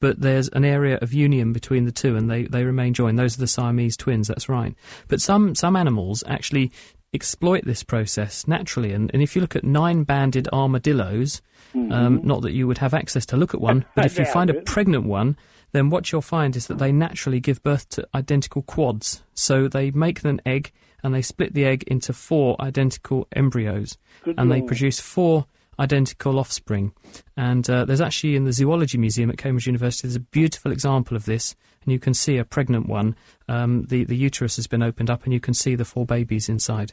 but 0.00 0.20
there's 0.20 0.48
an 0.50 0.64
area 0.64 0.98
of 0.98 1.14
union 1.14 1.54
between 1.54 1.86
the 1.86 1.92
two, 1.92 2.14
and 2.14 2.30
they, 2.30 2.44
they 2.44 2.64
remain 2.64 2.92
joined. 2.92 3.18
Those 3.18 3.38
are 3.38 3.40
the 3.40 3.46
Siamese 3.46 3.96
twins. 3.96 4.28
That's 4.28 4.50
right. 4.50 4.74
But 5.08 5.22
some 5.22 5.54
some 5.54 5.76
animals 5.76 6.22
actually 6.26 6.70
exploit 7.14 7.64
this 7.64 7.82
process 7.82 8.46
naturally, 8.46 8.92
and, 8.92 9.10
and 9.14 9.22
if 9.22 9.34
you 9.34 9.40
look 9.40 9.56
at 9.56 9.64
nine-banded 9.64 10.46
armadillos, 10.52 11.40
um, 11.74 12.20
not 12.22 12.42
that 12.42 12.52
you 12.52 12.66
would 12.66 12.78
have 12.78 12.92
access 12.92 13.24
to 13.26 13.36
look 13.38 13.54
at 13.54 13.62
one, 13.62 13.86
but 13.96 14.04
if 14.04 14.18
you 14.18 14.24
find 14.32 14.50
a 14.50 14.60
pregnant 14.60 15.04
one, 15.04 15.38
then 15.72 15.88
what 15.88 16.12
you'll 16.12 16.20
find 16.20 16.54
is 16.54 16.66
that 16.66 16.78
they 16.78 16.92
naturally 16.92 17.40
give 17.40 17.62
birth 17.62 17.88
to 17.88 18.06
identical 18.14 18.60
quads. 18.60 19.22
So 19.32 19.68
they 19.68 19.90
make 19.90 20.22
an 20.22 20.42
egg 20.44 20.70
and 21.02 21.14
they 21.14 21.22
split 21.22 21.54
the 21.54 21.64
egg 21.64 21.84
into 21.84 22.12
four 22.12 22.56
identical 22.60 23.26
embryos 23.34 23.98
Good 24.24 24.36
and 24.38 24.50
they 24.50 24.62
produce 24.62 25.00
four 25.00 25.46
identical 25.78 26.38
offspring. 26.38 26.92
And 27.36 27.68
uh, 27.68 27.84
there's 27.84 28.00
actually 28.00 28.36
in 28.36 28.44
the 28.44 28.52
Zoology 28.52 28.98
Museum 28.98 29.30
at 29.30 29.38
Cambridge 29.38 29.66
University, 29.66 30.06
there's 30.06 30.16
a 30.16 30.20
beautiful 30.20 30.72
example 30.72 31.16
of 31.16 31.24
this. 31.24 31.56
And 31.84 31.92
you 31.92 31.98
can 31.98 32.14
see 32.14 32.38
a 32.38 32.44
pregnant 32.44 32.88
one. 32.88 33.16
Um, 33.48 33.84
the, 33.86 34.04
the 34.04 34.16
uterus 34.16 34.56
has 34.56 34.66
been 34.66 34.82
opened 34.82 35.10
up 35.10 35.24
and 35.24 35.32
you 35.32 35.40
can 35.40 35.54
see 35.54 35.74
the 35.74 35.84
four 35.84 36.06
babies 36.06 36.48
inside. 36.48 36.92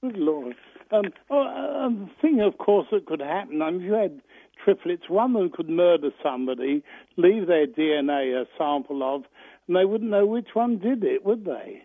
Good 0.00 0.16
Lord. 0.16 0.54
Um, 0.92 1.04
oh, 1.30 1.42
uh, 1.42 1.88
the 1.88 2.08
thing, 2.22 2.40
of 2.40 2.56
course, 2.58 2.86
that 2.92 3.06
could 3.06 3.20
happen, 3.20 3.60
I 3.60 3.70
mean, 3.70 3.82
if 3.82 3.86
you 3.86 3.92
had 3.92 4.20
triplets, 4.64 5.08
one 5.08 5.36
of 5.36 5.42
them 5.42 5.50
could 5.54 5.68
murder 5.68 6.10
somebody, 6.22 6.82
leave 7.16 7.46
their 7.46 7.66
DNA 7.66 8.40
a 8.40 8.46
sample 8.56 9.02
of, 9.02 9.24
and 9.66 9.76
they 9.76 9.84
wouldn't 9.84 10.10
know 10.10 10.24
which 10.24 10.48
one 10.54 10.78
did 10.78 11.04
it, 11.04 11.24
would 11.24 11.44
they? 11.44 11.82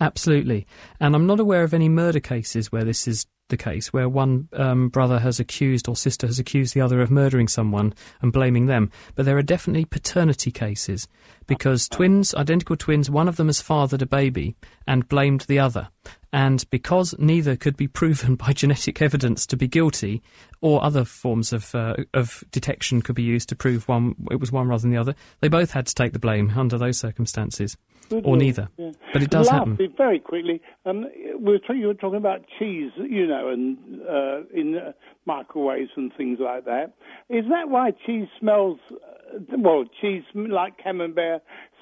Absolutely. 0.00 0.66
And 1.00 1.14
I'm 1.14 1.26
not 1.26 1.40
aware 1.40 1.62
of 1.62 1.72
any 1.72 1.88
murder 1.88 2.20
cases 2.20 2.70
where 2.70 2.84
this 2.84 3.08
is 3.08 3.26
the 3.48 3.56
case, 3.56 3.92
where 3.92 4.08
one 4.08 4.48
um, 4.52 4.88
brother 4.88 5.20
has 5.20 5.38
accused 5.38 5.88
or 5.88 5.96
sister 5.96 6.26
has 6.26 6.38
accused 6.38 6.74
the 6.74 6.80
other 6.80 7.00
of 7.00 7.10
murdering 7.10 7.48
someone 7.48 7.94
and 8.20 8.32
blaming 8.32 8.66
them. 8.66 8.90
But 9.14 9.24
there 9.24 9.38
are 9.38 9.42
definitely 9.42 9.84
paternity 9.84 10.50
cases 10.50 11.06
because 11.46 11.88
twins, 11.88 12.34
identical 12.34 12.76
twins, 12.76 13.08
one 13.08 13.28
of 13.28 13.36
them 13.36 13.46
has 13.46 13.60
fathered 13.60 14.02
a 14.02 14.06
baby 14.06 14.56
and 14.86 15.08
blamed 15.08 15.42
the 15.42 15.58
other. 15.58 15.88
And 16.36 16.68
because 16.68 17.14
neither 17.18 17.56
could 17.56 17.78
be 17.78 17.88
proven 17.88 18.34
by 18.34 18.52
genetic 18.52 19.00
evidence 19.00 19.46
to 19.46 19.56
be 19.56 19.66
guilty, 19.66 20.22
or 20.60 20.84
other 20.84 21.06
forms 21.06 21.50
of 21.50 21.74
uh, 21.74 21.94
of 22.12 22.44
detection 22.50 23.00
could 23.00 23.14
be 23.14 23.22
used 23.22 23.48
to 23.48 23.56
prove 23.56 23.88
one 23.88 24.14
it 24.30 24.38
was 24.38 24.52
one 24.52 24.68
rather 24.68 24.82
than 24.82 24.90
the 24.90 24.98
other, 24.98 25.14
they 25.40 25.48
both 25.48 25.70
had 25.70 25.86
to 25.86 25.94
take 25.94 26.12
the 26.12 26.18
blame 26.18 26.52
under 26.54 26.76
those 26.76 26.98
circumstances, 26.98 27.78
Good 28.10 28.26
or 28.26 28.36
neither. 28.36 28.68
yeah. 28.76 28.90
But 29.14 29.22
it 29.22 29.30
does 29.30 29.46
Lastly, 29.46 29.84
happen. 29.86 29.94
very 29.96 30.18
quickly, 30.18 30.60
um, 30.84 31.06
we 31.40 31.52
were 31.52 31.74
you 31.74 31.86
were 31.86 31.94
talking 31.94 32.18
about 32.18 32.44
cheese, 32.58 32.92
you 32.98 33.26
know, 33.26 33.48
and 33.48 33.78
uh, 34.02 34.40
in 34.52 34.76
uh, 34.76 34.92
microwaves 35.24 35.90
and 35.96 36.12
things 36.18 36.38
like 36.38 36.66
that. 36.66 36.92
Is 37.30 37.46
that 37.48 37.70
why 37.70 37.92
cheese 38.04 38.28
smells? 38.38 38.78
Uh, 38.90 39.38
well, 39.56 39.84
cheese 40.02 40.22
like 40.34 40.74
camembert 40.84 41.40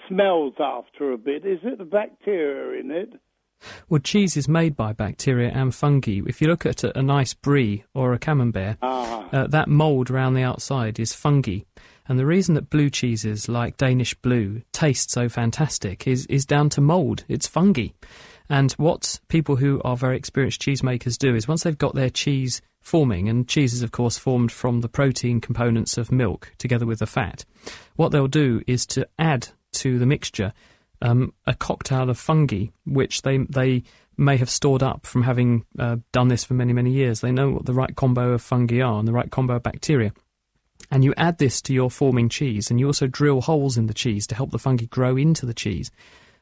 smells 0.08 0.54
after 0.60 1.10
a 1.10 1.18
bit. 1.18 1.44
Is 1.44 1.58
it 1.64 1.78
the 1.78 1.84
bacteria 1.84 2.80
in 2.80 2.92
it? 2.92 3.14
Well, 3.88 4.00
cheese 4.00 4.36
is 4.36 4.48
made 4.48 4.76
by 4.76 4.92
bacteria 4.92 5.50
and 5.50 5.74
fungi. 5.74 6.20
If 6.26 6.40
you 6.40 6.48
look 6.48 6.66
at 6.66 6.84
a, 6.84 6.98
a 6.98 7.02
nice 7.02 7.34
brie 7.34 7.84
or 7.94 8.12
a 8.12 8.18
camembert, 8.18 8.78
Ah. 8.82 9.28
uh, 9.32 9.46
that 9.48 9.68
mould 9.68 10.10
around 10.10 10.34
the 10.34 10.42
outside 10.42 10.98
is 10.98 11.12
fungi. 11.12 11.60
And 12.06 12.18
the 12.18 12.26
reason 12.26 12.54
that 12.54 12.68
blue 12.68 12.90
cheeses 12.90 13.48
like 13.48 13.78
Danish 13.78 14.14
blue 14.14 14.62
taste 14.72 15.10
so 15.10 15.28
fantastic 15.28 16.06
is, 16.06 16.26
is 16.26 16.44
down 16.44 16.68
to 16.70 16.80
mould. 16.82 17.24
It's 17.28 17.46
fungi. 17.46 17.88
And 18.50 18.72
what 18.72 19.20
people 19.28 19.56
who 19.56 19.80
are 19.84 19.96
very 19.96 20.18
experienced 20.18 20.60
cheesemakers 20.60 21.16
do 21.16 21.34
is 21.34 21.48
once 21.48 21.62
they've 21.62 21.78
got 21.78 21.94
their 21.94 22.10
cheese 22.10 22.60
forming, 22.82 23.30
and 23.30 23.48
cheese 23.48 23.72
is 23.72 23.80
of 23.82 23.92
course 23.92 24.18
formed 24.18 24.52
from 24.52 24.82
the 24.82 24.88
protein 24.90 25.40
components 25.40 25.96
of 25.96 26.12
milk 26.12 26.52
together 26.58 26.84
with 26.84 26.98
the 26.98 27.06
fat, 27.06 27.46
what 27.96 28.12
they'll 28.12 28.26
do 28.28 28.60
is 28.66 28.84
to 28.84 29.08
add 29.18 29.48
to 29.72 29.98
the 29.98 30.04
mixture 30.04 30.52
um, 31.02 31.32
a 31.46 31.54
cocktail 31.54 32.10
of 32.10 32.18
fungi, 32.18 32.66
which 32.86 33.22
they 33.22 33.38
they 33.38 33.82
may 34.16 34.36
have 34.36 34.50
stored 34.50 34.82
up 34.82 35.06
from 35.06 35.22
having 35.22 35.64
uh, 35.78 35.96
done 36.12 36.28
this 36.28 36.44
for 36.44 36.54
many 36.54 36.72
many 36.72 36.92
years. 36.92 37.20
They 37.20 37.32
know 37.32 37.50
what 37.50 37.66
the 37.66 37.72
right 37.72 37.94
combo 37.94 38.32
of 38.32 38.42
fungi 38.42 38.80
are 38.80 38.98
and 38.98 39.08
the 39.08 39.12
right 39.12 39.30
combo 39.30 39.56
of 39.56 39.62
bacteria. 39.62 40.12
And 40.90 41.02
you 41.02 41.14
add 41.16 41.38
this 41.38 41.62
to 41.62 41.72
your 41.72 41.90
forming 41.90 42.28
cheese, 42.28 42.70
and 42.70 42.78
you 42.78 42.86
also 42.86 43.06
drill 43.06 43.40
holes 43.40 43.76
in 43.76 43.86
the 43.86 43.94
cheese 43.94 44.26
to 44.28 44.34
help 44.34 44.50
the 44.50 44.58
fungi 44.58 44.84
grow 44.86 45.16
into 45.16 45.46
the 45.46 45.54
cheese. 45.54 45.90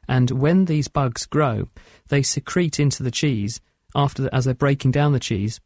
And 0.08 0.30
when 0.30 0.64
these 0.64 0.88
bugs 0.88 1.26
grow, 1.26 1.68
they 2.08 2.22
secrete 2.22 2.80
into 2.80 3.02
the 3.02 3.10
cheese 3.12 3.60
after 3.94 4.22
the, 4.22 4.34
as 4.34 4.44
they're 4.44 4.54
breaking 4.54 4.90
down 4.90 5.12
the 5.12 5.20
cheese 5.20 5.60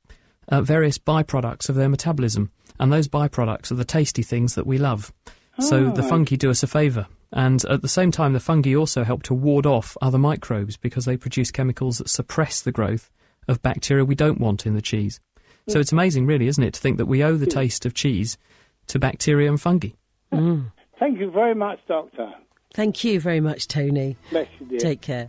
uh, 0.49 0.61
various 0.61 0.99
byproducts 0.99 1.69
of 1.69 1.75
their 1.75 1.89
metabolism, 1.89 2.51
and 2.79 2.93
those 2.93 3.09
byproducts 3.09 3.71
are 3.71 3.77
the 3.77 3.85
tasty 3.85 4.23
things 4.23 4.55
that 4.55 4.67
we 4.67 4.79
love. 4.79 5.13
So 5.59 5.91
the 5.91 6.03
Ah. 6.05 6.09
fungi 6.09 6.37
do 6.37 6.51
us 6.51 6.63
a 6.63 6.67
favour. 6.67 7.07
And 7.33 7.65
at 7.67 7.83
the 7.83 7.89
same 7.89 8.11
time, 8.11 8.33
the 8.33 8.41
fungi 8.41 8.75
also 8.75 9.05
help 9.05 9.23
to 9.25 9.35
ward 9.35 9.67
off 9.67 9.97
other 10.01 10.19
microbes 10.19 10.77
because 10.77 11.05
they 11.05 11.17
produce 11.17 11.51
chemicals 11.51 11.99
that 11.99 12.09
suppress 12.09 12.61
the 12.61 12.73
growth 12.73 13.11
of 13.49 13.63
bacteria 13.63 14.05
we 14.05 14.15
don't 14.15 14.41
want 14.41 14.67
in 14.67 14.75
the 14.75 14.83
cheese. 14.83 15.21
So 15.69 15.81
it's 15.81 15.93
amazing, 15.93 16.27
really, 16.27 16.47
isn't 16.47 16.63
it, 16.63 16.75
to 16.75 16.81
think 16.81 16.97
that 16.99 17.07
we 17.07 17.25
owe 17.25 17.37
the 17.37 17.47
hmm. 17.47 17.51
taste 17.51 17.85
of 17.87 17.95
cheese 17.95 18.39
to 18.87 18.99
bacteria 18.99 19.49
and 19.49 19.61
fungi. 19.61 19.91
Hmm. 20.33 20.63
Thank 20.99 21.19
you 21.19 21.31
very 21.31 21.55
much, 21.55 21.81
Doctor. 21.89 22.33
Thank 22.75 23.05
you 23.05 23.21
very 23.21 23.41
much, 23.41 23.69
Tony. 23.69 24.17
Bless 24.31 24.49
you, 24.61 24.67
dear. 24.67 24.79
Take 24.79 25.01
care. 25.01 25.29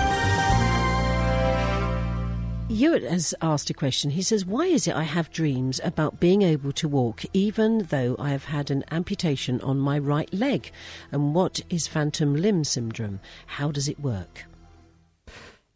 Hewitt 2.81 3.03
has 3.03 3.35
asked 3.43 3.69
a 3.69 3.75
question. 3.75 4.09
He 4.09 4.23
says, 4.23 4.43
Why 4.43 4.65
is 4.65 4.87
it 4.87 4.95
I 4.95 5.03
have 5.03 5.29
dreams 5.29 5.79
about 5.83 6.19
being 6.19 6.41
able 6.41 6.71
to 6.71 6.87
walk 6.87 7.23
even 7.31 7.83
though 7.91 8.15
I 8.17 8.31
have 8.31 8.45
had 8.45 8.71
an 8.71 8.83
amputation 8.89 9.61
on 9.61 9.77
my 9.77 9.99
right 9.99 10.33
leg? 10.33 10.71
And 11.11 11.35
what 11.35 11.61
is 11.69 11.85
phantom 11.85 12.35
limb 12.35 12.63
syndrome? 12.63 13.19
How 13.45 13.69
does 13.69 13.87
it 13.87 13.99
work? 13.99 14.45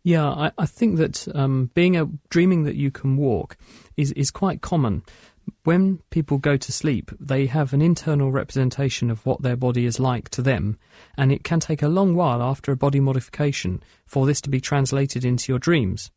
Yeah, 0.03 0.27
I, 0.27 0.51
I 0.57 0.65
think 0.65 0.97
that 0.97 1.27
um, 1.35 1.69
being 1.75 1.95
a 1.95 2.09
dreaming 2.29 2.63
that 2.63 2.75
you 2.75 2.89
can 2.89 3.17
walk 3.17 3.55
is 3.95 4.11
is 4.13 4.31
quite 4.31 4.61
common. 4.61 5.03
When 5.63 5.99
people 6.09 6.39
go 6.39 6.57
to 6.57 6.71
sleep, 6.71 7.11
they 7.19 7.45
have 7.45 7.71
an 7.71 7.83
internal 7.83 8.31
representation 8.31 9.11
of 9.11 9.23
what 9.27 9.43
their 9.43 9.55
body 9.55 9.85
is 9.85 9.99
like 9.99 10.29
to 10.29 10.41
them, 10.41 10.79
and 11.15 11.31
it 11.31 11.43
can 11.43 11.59
take 11.59 11.83
a 11.83 11.87
long 11.87 12.15
while 12.15 12.41
after 12.41 12.71
a 12.71 12.75
body 12.75 12.99
modification 12.99 13.83
for 14.07 14.25
this 14.25 14.41
to 14.41 14.49
be 14.49 14.59
translated 14.59 15.23
into 15.23 15.51
your 15.51 15.59
dreams. 15.59 16.09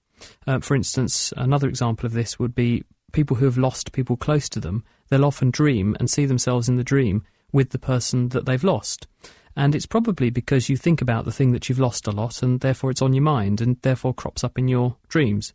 Uh, 0.47 0.61
for 0.61 0.75
instance, 0.75 1.33
another 1.37 1.69
example 1.69 2.07
of 2.07 2.13
this 2.13 2.39
would 2.39 2.55
be 2.55 2.85
people 3.13 3.37
who 3.37 3.45
have 3.45 3.59
lost 3.59 3.93
people 3.93 4.17
close 4.17 4.49
to 4.51 4.61
them. 4.61 4.85
They'll 5.09 5.25
often 5.25 5.51
dream 5.51 5.97
and 5.99 6.11
see 6.11 6.27
themselves 6.27 6.69
in 6.69 6.77
the 6.77 6.85
dream 6.85 7.25
with 7.53 7.71
the 7.71 7.79
person 7.79 8.29
that 8.31 8.47
they've 8.47 8.65
lost. 8.65 9.07
And 9.57 9.75
it's 9.75 9.87
probably 9.87 10.31
because 10.31 10.69
you 10.69 10.77
think 10.77 11.01
about 11.01 11.25
the 11.25 11.33
thing 11.33 11.53
that 11.53 11.69
you've 11.69 11.81
lost 11.81 12.07
a 12.07 12.13
lot, 12.13 12.43
and 12.43 12.61
therefore 12.61 12.91
it's 12.91 13.03
on 13.03 13.13
your 13.13 13.23
mind, 13.23 13.61
and 13.61 13.77
therefore 13.83 14.15
crops 14.15 14.45
up 14.45 14.59
in 14.59 14.69
your 14.69 14.97
dreams. 15.09 15.53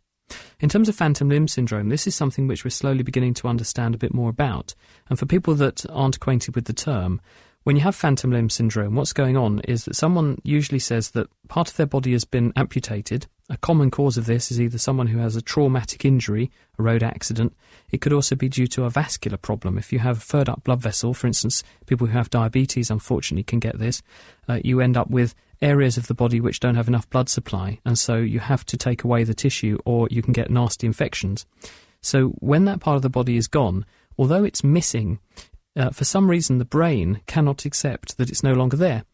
In 0.60 0.68
terms 0.68 0.88
of 0.88 0.96
phantom 0.96 1.28
limb 1.28 1.48
syndrome, 1.48 1.88
this 1.88 2.06
is 2.06 2.14
something 2.14 2.46
which 2.46 2.64
we're 2.64 2.70
slowly 2.70 3.02
beginning 3.02 3.34
to 3.34 3.48
understand 3.48 3.94
a 3.94 3.98
bit 3.98 4.14
more 4.14 4.30
about. 4.30 4.74
And 5.08 5.18
for 5.18 5.26
people 5.26 5.54
that 5.54 5.84
aren't 5.90 6.16
acquainted 6.16 6.54
with 6.54 6.64
the 6.64 6.72
term, 6.72 7.20
when 7.62 7.76
you 7.76 7.82
have 7.82 7.94
phantom 7.94 8.30
limb 8.30 8.50
syndrome, 8.50 8.94
what's 8.94 9.12
going 9.12 9.36
on 9.36 9.60
is 9.60 9.84
that 9.84 9.96
someone 9.96 10.38
usually 10.44 10.78
says 10.78 11.10
that 11.10 11.28
part 11.48 11.70
of 11.70 11.76
their 11.76 11.86
body 11.86 12.12
has 12.12 12.24
been 12.24 12.52
amputated, 12.56 13.26
A 13.50 13.58
common 13.58 13.90
cause 13.90 14.16
of 14.16 14.24
this 14.24 14.50
is 14.50 14.58
either 14.58 14.78
someone 14.78 15.08
who 15.08 15.18
has 15.18 15.36
a 15.36 15.42
traumatic 15.42 16.06
injury, 16.06 16.50
a 16.78 16.82
road 16.82 17.02
accident. 17.02 17.54
It 17.90 18.00
could 18.00 18.12
also 18.12 18.34
be 18.34 18.48
due 18.48 18.66
to 18.68 18.84
a 18.84 18.90
vascular 18.90 19.36
problem. 19.36 19.76
If 19.76 19.92
you 19.92 19.98
have 19.98 20.16
a 20.16 20.20
furred 20.20 20.48
up 20.48 20.64
blood 20.64 20.80
vessel, 20.80 21.12
for 21.12 21.26
instance, 21.26 21.62
people 21.86 22.06
who 22.06 22.16
have 22.16 22.30
diabetes 22.30 22.90
unfortunately 22.90 23.42
can 23.42 23.58
get 23.58 23.78
this, 23.78 24.02
uh, 24.48 24.60
you 24.64 24.80
end 24.80 24.96
up 24.96 25.10
with 25.10 25.34
areas 25.60 25.98
of 25.98 26.06
the 26.06 26.14
body 26.14 26.40
which 26.40 26.58
don't 26.58 26.74
have 26.74 26.88
enough 26.88 27.08
blood 27.10 27.28
supply, 27.28 27.80
and 27.84 27.98
so 27.98 28.16
you 28.16 28.40
have 28.40 28.64
to 28.66 28.78
take 28.78 29.04
away 29.04 29.24
the 29.24 29.34
tissue 29.34 29.78
or 29.84 30.08
you 30.10 30.22
can 30.22 30.32
get 30.32 30.50
nasty 30.50 30.86
infections. 30.86 31.44
So 32.00 32.28
when 32.38 32.64
that 32.64 32.80
part 32.80 32.96
of 32.96 33.02
the 33.02 33.10
body 33.10 33.36
is 33.36 33.48
gone, 33.48 33.84
although 34.18 34.44
it's 34.44 34.64
missing, 34.64 35.18
uh, 35.76 35.90
for 35.90 36.04
some 36.04 36.30
reason 36.30 36.58
the 36.58 36.64
brain 36.64 37.20
cannot 37.26 37.66
accept 37.66 38.16
that 38.16 38.30
it's 38.30 38.42
no 38.42 38.54
longer 38.54 38.76
there. 38.76 39.04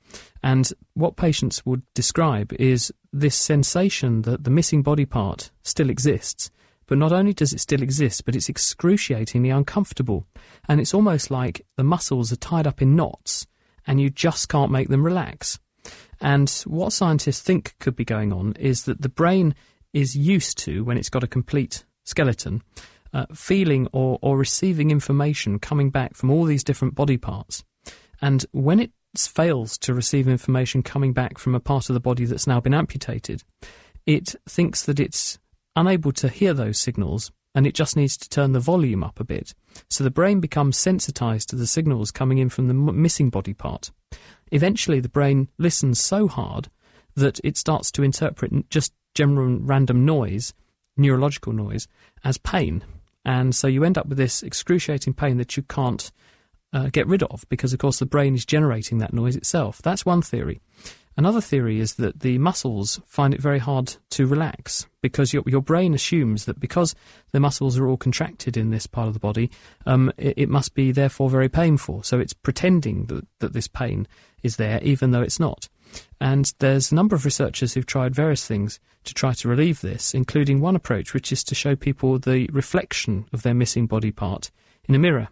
And 0.43 0.73
what 0.95 1.17
patients 1.17 1.65
would 1.67 1.83
describe 1.95 2.53
is 2.55 2.93
this 3.13 3.37
sensation 3.37 4.23
that 4.23 4.45
the 4.45 4.51
missing 4.51 4.83
body 4.83 5.05
part 5.05 5.51
still 5.63 5.91
exists. 5.91 6.51
But 6.87 6.99
not 6.99 7.13
only 7.13 7.33
does 7.33 7.53
it 7.53 7.61
still 7.61 7.83
exist, 7.83 8.25
but 8.25 8.35
it's 8.35 8.49
excruciatingly 8.49 9.51
uncomfortable. 9.51 10.27
And 10.69 10.81
it's 10.81 10.95
almost 10.95 11.31
like 11.31 11.65
the 11.77 11.85
muscles 11.85 12.33
are 12.33 12.37
tied 12.37 12.67
up 12.67 12.83
in 12.83 12.97
knots 12.97 13.47
and 13.87 14.01
you 14.01 14.11
just 14.11 14.49
can't 14.49 14.73
make 14.73 14.89
them 14.89 15.05
relax. 15.05 15.59
And 16.21 16.51
what 16.67 16.93
scientists 16.93 17.41
think 17.41 17.75
could 17.79 17.97
be 17.97 18.05
going 18.05 18.33
on 18.33 18.55
is 18.55 18.85
that 18.85 19.03
the 19.03 19.09
brain 19.09 19.55
is 19.93 20.17
used 20.17 20.59
to, 20.59 20.85
when 20.85 20.99
it's 20.99 21.09
got 21.09 21.25
a 21.25 21.29
complete 21.29 21.85
skeleton, 22.05 22.63
uh, 23.13 23.27
feeling 23.35 23.89
or, 23.93 24.19
or 24.23 24.37
receiving 24.37 24.91
information 24.91 25.59
coming 25.59 25.91
back 25.91 26.15
from 26.15 26.31
all 26.31 26.45
these 26.45 26.65
different 26.65 26.95
body 26.95 27.17
parts. 27.17 27.65
And 28.21 28.45
when 28.53 28.81
it 28.81 28.93
fails 29.17 29.77
to 29.79 29.95
receive 29.95 30.29
information 30.29 30.83
coming 30.83 31.13
back 31.13 31.39
from 31.39 31.55
a 31.55 31.61
part 31.61 31.89
of 31.89 31.95
the 31.95 32.01
body 32.01 32.25
that's 32.25 32.47
now 32.47 32.61
been 32.61 32.75
amputated, 32.75 33.43
it 34.07 34.35
thinks 34.49 34.85
that 34.85 35.01
it's 35.01 35.39
unable 35.77 36.13
to 36.13 36.29
hear 36.29 36.55
those 36.55 36.79
signals 36.79 37.33
and 37.55 37.67
it 37.67 37.75
just 37.75 37.97
needs 37.97 38.17
to 38.17 38.29
turn 38.29 38.53
the 38.53 38.61
volume 38.61 39.03
up 39.03 39.19
a 39.19 39.25
bit. 39.25 39.55
So 39.89 40.05
the 40.05 40.11
brain 40.11 40.41
becomes 40.41 40.77
sensitized 40.77 41.49
to 41.49 41.57
the 41.57 41.67
signals 41.67 42.11
coming 42.11 42.39
in 42.39 42.49
from 42.49 42.69
the 42.69 42.75
m- 42.75 43.03
missing 43.03 43.31
body 43.31 43.55
part. 43.55 43.91
Eventually, 44.53 45.01
the 45.01 45.09
brain 45.09 45.49
listens 45.59 46.01
so 46.01 46.29
hard 46.29 46.69
that 47.17 47.41
it 47.43 47.57
starts 47.57 47.91
to 47.93 48.03
interpret 48.03 48.71
just 48.71 48.93
general 49.15 49.59
random 49.59 50.05
noise, 50.05 50.55
neurological 50.97 51.53
noise, 51.53 51.89
as 52.25 52.39
pain. 52.39 52.85
And 53.25 53.55
so 53.55 53.67
you 53.67 53.85
end 53.85 53.99
up 53.99 54.07
with 54.07 54.19
this 54.19 54.43
excruciating 54.43 55.15
pain 55.15 55.37
that 55.39 55.57
you 55.57 55.63
can't 55.65 56.11
uh, 56.73 56.89
get 56.91 57.07
rid 57.07 57.23
of 57.25 57.45
because, 57.49 57.73
of 57.73 57.79
course, 57.79 57.99
the 57.99 58.07
brain 58.07 58.35
is 58.35 58.45
generating 58.45 58.99
that 58.99 59.13
noise 59.13 59.37
itself. 59.37 59.81
That's 59.83 60.07
one 60.07 60.23
theory. 60.23 60.61
Another 61.17 61.41
theory 61.41 61.81
is 61.81 61.97
that 61.97 62.21
the 62.21 62.39
muscles 62.39 63.01
find 63.05 63.35
it 63.35 63.43
very 63.43 63.59
hard 63.59 63.97
to 64.11 64.27
relax 64.27 64.87
because 65.03 65.35
your, 65.35 65.43
your 65.47 65.61
brain 65.61 65.93
assumes 65.93 66.45
that 66.45 66.61
because 66.61 66.95
the 67.33 67.41
muscles 67.41 67.77
are 67.77 67.87
all 67.87 67.97
contracted 67.97 68.57
in 68.57 68.71
this 68.71 68.87
part 68.87 69.09
of 69.09 69.15
the 69.15 69.21
body, 69.21 69.51
um, 69.87 70.13
it, 70.17 70.35
it, 70.37 70.49
must 70.49 70.75
be 70.75 70.93
therefore 70.93 71.29
very 71.29 71.49
painful. 71.49 72.03
So 72.05 72.21
it's 72.21 72.33
pretending 72.33 73.07
that, 73.07 73.27
that 73.41 73.53
this 73.53 73.69
pain 73.69 74.07
is 74.43 74.57
there 74.57 74.81
even 74.83 75.11
though 75.11 75.23
it's 75.23 75.41
not. 75.41 75.69
And 76.21 76.53
there's 76.61 76.93
a 76.93 76.95
number 76.95 77.17
of 77.17 77.25
researchers 77.25 77.75
who've 77.75 77.85
tried 77.85 78.15
various 78.15 78.47
things 78.47 78.79
to 79.05 79.13
try 79.13 79.33
to 79.33 79.49
relieve 79.49 79.81
this, 79.81 80.15
including 80.15 80.61
one 80.61 80.77
approach 80.77 81.13
which 81.13 81.33
is 81.33 81.43
to 81.45 81.55
show 81.55 81.75
people 81.75 82.19
the 82.19 82.49
reflection 82.53 83.27
of 83.33 83.43
their 83.43 83.55
missing 83.55 83.87
body 83.87 84.13
part 84.13 84.51
in 84.85 84.95
a 84.95 84.99
mirror. 84.99 85.29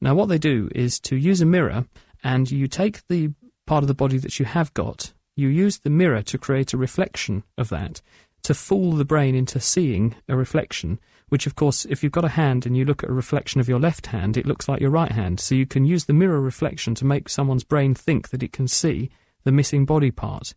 Now, 0.00 0.14
what 0.14 0.28
they 0.28 0.38
do 0.38 0.68
is 0.74 1.00
to 1.00 1.16
use 1.16 1.40
a 1.40 1.46
mirror 1.46 1.86
and 2.22 2.50
you 2.50 2.66
take 2.66 3.06
the 3.08 3.32
part 3.66 3.82
of 3.82 3.88
the 3.88 3.94
body 3.94 4.18
that 4.18 4.38
you 4.38 4.44
have 4.44 4.72
got, 4.74 5.12
you 5.36 5.48
use 5.48 5.78
the 5.78 5.90
mirror 5.90 6.22
to 6.22 6.38
create 6.38 6.72
a 6.72 6.78
reflection 6.78 7.44
of 7.58 7.68
that, 7.70 8.00
to 8.42 8.54
fool 8.54 8.92
the 8.92 9.04
brain 9.04 9.34
into 9.34 9.58
seeing 9.58 10.14
a 10.28 10.36
reflection, 10.36 11.00
which, 11.28 11.46
of 11.46 11.56
course, 11.56 11.84
if 11.86 12.02
you've 12.02 12.12
got 12.12 12.24
a 12.24 12.28
hand 12.28 12.64
and 12.64 12.76
you 12.76 12.84
look 12.84 13.02
at 13.02 13.10
a 13.10 13.14
reflection 13.14 13.60
of 13.60 13.68
your 13.68 13.80
left 13.80 14.06
hand, 14.06 14.36
it 14.36 14.46
looks 14.46 14.68
like 14.68 14.80
your 14.80 14.90
right 14.90 15.12
hand. 15.12 15.40
So 15.40 15.54
you 15.54 15.66
can 15.66 15.84
use 15.84 16.04
the 16.04 16.12
mirror 16.12 16.40
reflection 16.40 16.94
to 16.96 17.04
make 17.04 17.28
someone's 17.28 17.64
brain 17.64 17.94
think 17.94 18.28
that 18.28 18.42
it 18.42 18.52
can 18.52 18.68
see 18.68 19.10
the 19.44 19.52
missing 19.52 19.84
body 19.84 20.10
part. 20.10 20.54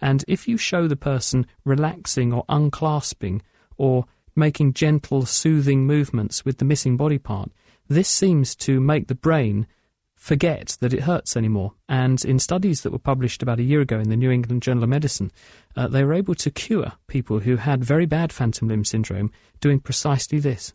And 0.00 0.24
if 0.26 0.48
you 0.48 0.56
show 0.56 0.88
the 0.88 0.96
person 0.96 1.46
relaxing 1.64 2.32
or 2.32 2.44
unclasping 2.48 3.42
or 3.76 4.06
making 4.34 4.72
gentle, 4.72 5.26
soothing 5.26 5.86
movements 5.86 6.44
with 6.44 6.58
the 6.58 6.64
missing 6.64 6.96
body 6.96 7.18
part, 7.18 7.50
this 7.88 8.08
seems 8.08 8.54
to 8.56 8.80
make 8.80 9.08
the 9.08 9.14
brain 9.14 9.66
forget 10.14 10.76
that 10.80 10.92
it 10.92 11.02
hurts 11.02 11.36
anymore. 11.36 11.74
And 11.88 12.22
in 12.24 12.38
studies 12.38 12.82
that 12.82 12.92
were 12.92 12.98
published 12.98 13.42
about 13.42 13.60
a 13.60 13.64
year 13.64 13.80
ago 13.80 13.98
in 13.98 14.10
the 14.10 14.16
New 14.16 14.30
England 14.30 14.62
Journal 14.62 14.82
of 14.82 14.90
Medicine, 14.90 15.30
uh, 15.76 15.88
they 15.88 16.04
were 16.04 16.14
able 16.14 16.34
to 16.34 16.50
cure 16.50 16.92
people 17.06 17.40
who 17.40 17.56
had 17.56 17.84
very 17.84 18.04
bad 18.04 18.32
phantom 18.32 18.68
limb 18.68 18.84
syndrome 18.84 19.30
doing 19.60 19.80
precisely 19.80 20.38
this. 20.38 20.74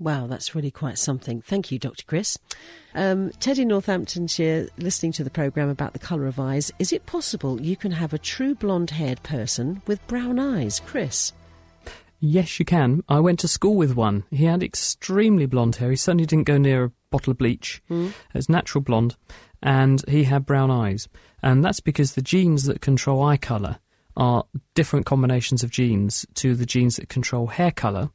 Wow, 0.00 0.28
that's 0.28 0.54
really 0.54 0.70
quite 0.70 0.96
something. 0.98 1.40
Thank 1.40 1.72
you, 1.72 1.78
Dr. 1.78 2.04
Chris. 2.06 2.38
Um, 2.94 3.30
Ted 3.40 3.58
in 3.58 3.68
Northamptonshire, 3.68 4.68
listening 4.78 5.10
to 5.12 5.24
the 5.24 5.30
programme 5.30 5.68
about 5.68 5.92
the 5.92 5.98
colour 5.98 6.26
of 6.26 6.38
eyes. 6.38 6.70
Is 6.78 6.92
it 6.92 7.06
possible 7.06 7.60
you 7.60 7.76
can 7.76 7.90
have 7.90 8.12
a 8.12 8.18
true 8.18 8.54
blonde 8.54 8.90
haired 8.90 9.22
person 9.24 9.82
with 9.86 10.06
brown 10.06 10.38
eyes? 10.38 10.80
Chris? 10.86 11.32
Yes, 12.20 12.58
you 12.58 12.64
can. 12.64 13.02
I 13.08 13.20
went 13.20 13.38
to 13.40 13.48
school 13.48 13.76
with 13.76 13.94
one. 13.94 14.24
He 14.30 14.44
had 14.44 14.62
extremely 14.62 15.46
blonde 15.46 15.76
hair. 15.76 15.90
He 15.90 15.96
certainly 15.96 16.26
didn't 16.26 16.46
go 16.46 16.58
near 16.58 16.84
a 16.84 16.92
bottle 17.10 17.30
of 17.30 17.38
bleach. 17.38 17.80
Mm. 17.88 18.12
It's 18.34 18.48
natural 18.48 18.82
blonde. 18.82 19.16
And 19.62 20.02
he 20.08 20.24
had 20.24 20.46
brown 20.46 20.70
eyes. 20.70 21.08
And 21.42 21.64
that's 21.64 21.80
because 21.80 22.14
the 22.14 22.22
genes 22.22 22.64
that 22.64 22.80
control 22.80 23.22
eye 23.22 23.36
colour 23.36 23.78
are 24.16 24.44
different 24.74 25.06
combinations 25.06 25.62
of 25.62 25.70
genes 25.70 26.26
to 26.34 26.54
the 26.56 26.66
genes 26.66 26.96
that 26.96 27.08
control 27.08 27.46
hair 27.46 27.70
colour 27.70 28.10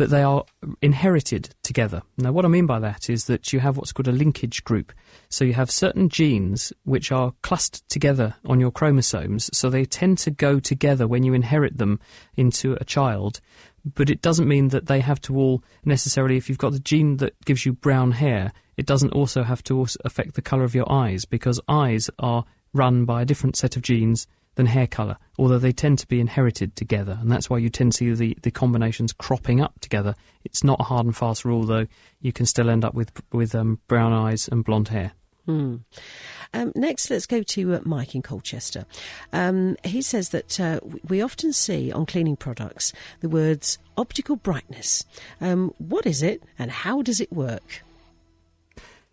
but 0.00 0.08
they 0.08 0.22
are 0.22 0.46
inherited 0.80 1.54
together. 1.62 2.00
Now, 2.16 2.32
what 2.32 2.46
I 2.46 2.48
mean 2.48 2.64
by 2.64 2.78
that 2.78 3.10
is 3.10 3.26
that 3.26 3.52
you 3.52 3.60
have 3.60 3.76
what's 3.76 3.92
called 3.92 4.08
a 4.08 4.12
linkage 4.12 4.64
group. 4.64 4.94
So 5.28 5.44
you 5.44 5.52
have 5.52 5.70
certain 5.70 6.08
genes 6.08 6.72
which 6.84 7.12
are 7.12 7.34
clustered 7.42 7.82
together 7.90 8.34
on 8.46 8.60
your 8.60 8.70
chromosomes, 8.70 9.50
so 9.52 9.68
they 9.68 9.84
tend 9.84 10.16
to 10.20 10.30
go 10.30 10.58
together 10.58 11.06
when 11.06 11.22
you 11.22 11.34
inherit 11.34 11.76
them 11.76 12.00
into 12.34 12.78
a 12.80 12.84
child. 12.84 13.42
But 13.84 14.08
it 14.08 14.22
doesn't 14.22 14.48
mean 14.48 14.68
that 14.68 14.86
they 14.86 15.00
have 15.00 15.20
to 15.20 15.36
all 15.36 15.62
necessarily, 15.84 16.38
if 16.38 16.48
you've 16.48 16.56
got 16.56 16.72
the 16.72 16.80
gene 16.80 17.18
that 17.18 17.38
gives 17.44 17.66
you 17.66 17.74
brown 17.74 18.12
hair, 18.12 18.52
it 18.78 18.86
doesn't 18.86 19.12
also 19.12 19.42
have 19.42 19.62
to 19.64 19.76
also 19.76 20.00
affect 20.06 20.32
the 20.32 20.40
colour 20.40 20.64
of 20.64 20.74
your 20.74 20.90
eyes, 20.90 21.26
because 21.26 21.60
eyes 21.68 22.08
are 22.18 22.46
run 22.72 23.04
by 23.04 23.20
a 23.20 23.26
different 23.26 23.54
set 23.54 23.76
of 23.76 23.82
genes 23.82 24.26
than 24.60 24.66
hair 24.66 24.86
colour, 24.86 25.16
although 25.38 25.58
they 25.58 25.72
tend 25.72 25.98
to 25.98 26.06
be 26.06 26.20
inherited 26.20 26.76
together, 26.76 27.16
and 27.22 27.32
that's 27.32 27.48
why 27.48 27.56
you 27.56 27.70
tend 27.70 27.92
to 27.92 27.96
see 27.96 28.12
the, 28.12 28.36
the 28.42 28.50
combinations 28.50 29.10
cropping 29.10 29.62
up 29.62 29.80
together. 29.80 30.14
It's 30.44 30.62
not 30.62 30.78
a 30.80 30.82
hard 30.82 31.06
and 31.06 31.16
fast 31.16 31.46
rule, 31.46 31.64
though. 31.64 31.86
You 32.20 32.30
can 32.30 32.44
still 32.44 32.68
end 32.68 32.84
up 32.84 32.92
with 32.92 33.10
with 33.32 33.54
um, 33.54 33.80
brown 33.88 34.12
eyes 34.12 34.48
and 34.48 34.62
blonde 34.62 34.88
hair. 34.88 35.12
Hmm. 35.46 35.76
Um, 36.52 36.72
next, 36.74 37.08
let's 37.08 37.24
go 37.24 37.42
to 37.42 37.74
uh, 37.74 37.80
Mike 37.84 38.14
in 38.14 38.20
Colchester. 38.20 38.84
Um, 39.32 39.78
he 39.82 40.02
says 40.02 40.28
that 40.28 40.60
uh, 40.60 40.80
we 41.08 41.22
often 41.22 41.54
see 41.54 41.90
on 41.90 42.04
cleaning 42.04 42.36
products 42.36 42.92
the 43.20 43.30
words 43.30 43.78
optical 43.96 44.36
brightness. 44.36 45.06
Um, 45.40 45.72
what 45.78 46.04
is 46.04 46.22
it, 46.22 46.42
and 46.58 46.70
how 46.70 47.00
does 47.00 47.18
it 47.18 47.32
work? 47.32 47.82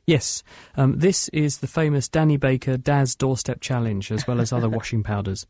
Yes, 0.07 0.41
um, 0.77 0.99
this 0.99 1.27
is 1.33 1.57
the 1.57 1.67
famous 1.67 2.07
Danny 2.07 2.37
Baker 2.37 2.77
Daz 2.77 3.13
Doorstep 3.13 3.59
Challenge, 3.59 4.09
as 4.09 4.25
well 4.25 4.39
as 4.39 4.53
other 4.53 4.69
washing 4.77 5.03
powders. 5.03 5.45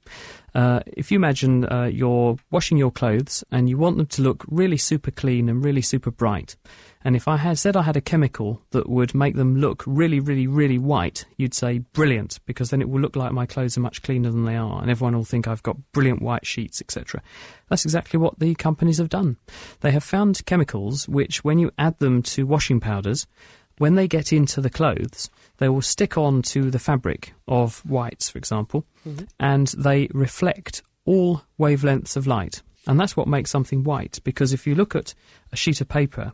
Uh, 0.55 0.79
if 0.87 1.11
you 1.11 1.15
imagine 1.15 1.65
uh, 1.65 1.83
you're 1.83 2.37
washing 2.49 2.75
your 2.79 2.89
clothes 2.89 3.43
and 3.51 3.69
you 3.69 3.77
want 3.77 3.97
them 3.97 4.07
to 4.07 4.23
look 4.23 4.43
really 4.47 4.77
super 4.77 5.11
clean 5.11 5.47
and 5.47 5.63
really 5.63 5.83
super 5.83 6.09
bright, 6.09 6.55
and 7.03 7.15
if 7.15 7.27
I 7.27 7.37
had 7.37 7.59
said 7.59 7.77
I 7.77 7.83
had 7.83 7.97
a 7.97 8.01
chemical 8.01 8.63
that 8.71 8.89
would 8.89 9.13
make 9.13 9.35
them 9.35 9.57
look 9.57 9.83
really, 9.85 10.19
really, 10.19 10.47
really 10.47 10.79
white, 10.79 11.25
you'd 11.37 11.53
say 11.53 11.77
brilliant, 11.77 12.39
because 12.47 12.71
then 12.71 12.81
it 12.81 12.89
will 12.89 12.99
look 12.99 13.15
like 13.15 13.33
my 13.33 13.45
clothes 13.45 13.77
are 13.77 13.81
much 13.81 14.01
cleaner 14.01 14.31
than 14.31 14.45
they 14.45 14.57
are, 14.57 14.81
and 14.81 14.89
everyone 14.89 15.15
will 15.15 15.23
think 15.23 15.47
I've 15.47 15.61
got 15.61 15.77
brilliant 15.91 16.23
white 16.23 16.47
sheets, 16.47 16.81
etc. 16.81 17.21
That's 17.69 17.85
exactly 17.85 18.19
what 18.19 18.39
the 18.39 18.55
companies 18.55 18.97
have 18.97 19.09
done. 19.09 19.37
They 19.81 19.91
have 19.91 20.03
found 20.03 20.43
chemicals 20.47 21.07
which, 21.07 21.43
when 21.43 21.59
you 21.59 21.69
add 21.77 21.99
them 21.99 22.23
to 22.23 22.47
washing 22.47 22.79
powders, 22.79 23.27
when 23.77 23.95
they 23.95 24.07
get 24.07 24.33
into 24.33 24.61
the 24.61 24.69
clothes, 24.69 25.29
they 25.57 25.69
will 25.69 25.81
stick 25.81 26.17
on 26.17 26.41
to 26.41 26.69
the 26.71 26.79
fabric 26.79 27.33
of 27.47 27.79
whites, 27.79 28.29
for 28.29 28.37
example, 28.37 28.85
mm-hmm. 29.07 29.25
and 29.39 29.67
they 29.77 30.07
reflect 30.13 30.83
all 31.05 31.43
wavelengths 31.59 32.15
of 32.15 32.27
light. 32.27 32.61
And 32.85 32.99
that's 32.99 33.17
what 33.17 33.27
makes 33.27 33.51
something 33.51 33.83
white, 33.83 34.19
because 34.23 34.53
if 34.53 34.65
you 34.65 34.75
look 34.75 34.95
at 34.95 35.13
a 35.51 35.55
sheet 35.55 35.81
of 35.81 35.89
paper, 35.89 36.33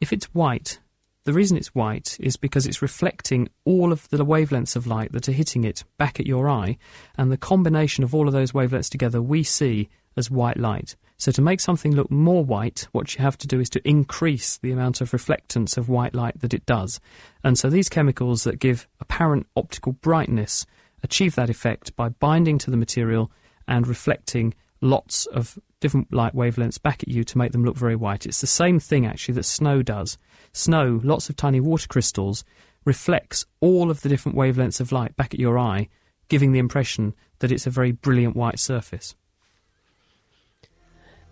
if 0.00 0.12
it's 0.12 0.26
white, 0.34 0.80
the 1.24 1.32
reason 1.32 1.56
it's 1.56 1.74
white 1.74 2.18
is 2.20 2.36
because 2.36 2.66
it's 2.66 2.82
reflecting 2.82 3.48
all 3.64 3.92
of 3.92 4.08
the 4.10 4.24
wavelengths 4.24 4.76
of 4.76 4.86
light 4.86 5.12
that 5.12 5.28
are 5.28 5.32
hitting 5.32 5.64
it 5.64 5.84
back 5.96 6.20
at 6.20 6.26
your 6.26 6.48
eye, 6.48 6.76
and 7.16 7.30
the 7.30 7.36
combination 7.36 8.04
of 8.04 8.14
all 8.14 8.26
of 8.26 8.34
those 8.34 8.52
wavelengths 8.52 8.90
together 8.90 9.22
we 9.22 9.42
see 9.42 9.88
as 10.16 10.30
white 10.30 10.58
light. 10.58 10.96
So 11.16 11.30
to 11.32 11.42
make 11.42 11.60
something 11.60 11.94
look 11.94 12.10
more 12.10 12.44
white, 12.44 12.88
what 12.92 13.14
you 13.14 13.22
have 13.22 13.38
to 13.38 13.46
do 13.46 13.60
is 13.60 13.70
to 13.70 13.88
increase 13.88 14.58
the 14.58 14.72
amount 14.72 15.00
of 15.00 15.12
reflectance 15.12 15.76
of 15.76 15.88
white 15.88 16.14
light 16.14 16.40
that 16.40 16.54
it 16.54 16.66
does. 16.66 17.00
And 17.42 17.58
so 17.58 17.70
these 17.70 17.88
chemicals 17.88 18.44
that 18.44 18.58
give 18.58 18.88
apparent 19.00 19.46
optical 19.56 19.92
brightness 19.92 20.66
achieve 21.02 21.34
that 21.36 21.50
effect 21.50 21.94
by 21.96 22.08
binding 22.08 22.58
to 22.58 22.70
the 22.70 22.76
material 22.76 23.30
and 23.68 23.86
reflecting 23.86 24.54
lots 24.80 25.26
of 25.26 25.58
different 25.80 26.12
light 26.12 26.34
wavelengths 26.34 26.82
back 26.82 27.02
at 27.02 27.08
you 27.08 27.24
to 27.24 27.38
make 27.38 27.52
them 27.52 27.64
look 27.64 27.76
very 27.76 27.96
white. 27.96 28.26
It's 28.26 28.40
the 28.40 28.46
same 28.46 28.80
thing 28.80 29.06
actually 29.06 29.34
that 29.34 29.44
snow 29.44 29.82
does. 29.82 30.18
Snow, 30.52 31.00
lots 31.04 31.28
of 31.28 31.36
tiny 31.36 31.60
water 31.60 31.86
crystals, 31.88 32.44
reflects 32.84 33.46
all 33.60 33.90
of 33.90 34.02
the 34.02 34.08
different 34.08 34.36
wavelengths 34.36 34.80
of 34.80 34.92
light 34.92 35.16
back 35.16 35.32
at 35.32 35.40
your 35.40 35.58
eye, 35.58 35.88
giving 36.28 36.52
the 36.52 36.58
impression 36.58 37.14
that 37.38 37.52
it's 37.52 37.66
a 37.66 37.70
very 37.70 37.92
brilliant 37.92 38.36
white 38.36 38.58
surface. 38.58 39.14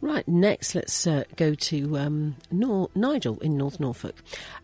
Right, 0.03 0.27
next 0.27 0.75
let's 0.75 1.07
uh, 1.07 1.23
go 1.37 1.55
to 1.55 1.97
um, 1.97 2.35
Nor- 2.51 2.91
Nigel 2.93 3.39
in 3.39 3.57
North 3.57 3.79
Norfolk. 3.79 4.17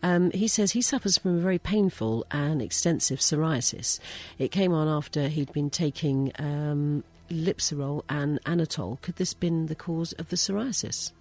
Um, 0.02 0.32
he 0.32 0.48
says 0.48 0.72
he 0.72 0.82
suffers 0.82 1.16
from 1.16 1.36
a 1.36 1.40
very 1.40 1.60
painful 1.60 2.26
and 2.32 2.60
extensive 2.60 3.20
psoriasis. 3.20 4.00
It 4.36 4.50
came 4.50 4.72
on 4.72 4.88
after 4.88 5.28
he'd 5.28 5.52
been 5.52 5.70
taking 5.70 6.32
um, 6.40 7.04
and 7.30 8.42
Anatol. 8.44 9.00
Could 9.00 9.14
this 9.14 9.32
have 9.32 9.38
been 9.38 9.66
the 9.66 9.76
cause 9.76 10.12
of 10.14 10.28
the 10.30 10.36
psoriasis? 10.36 11.12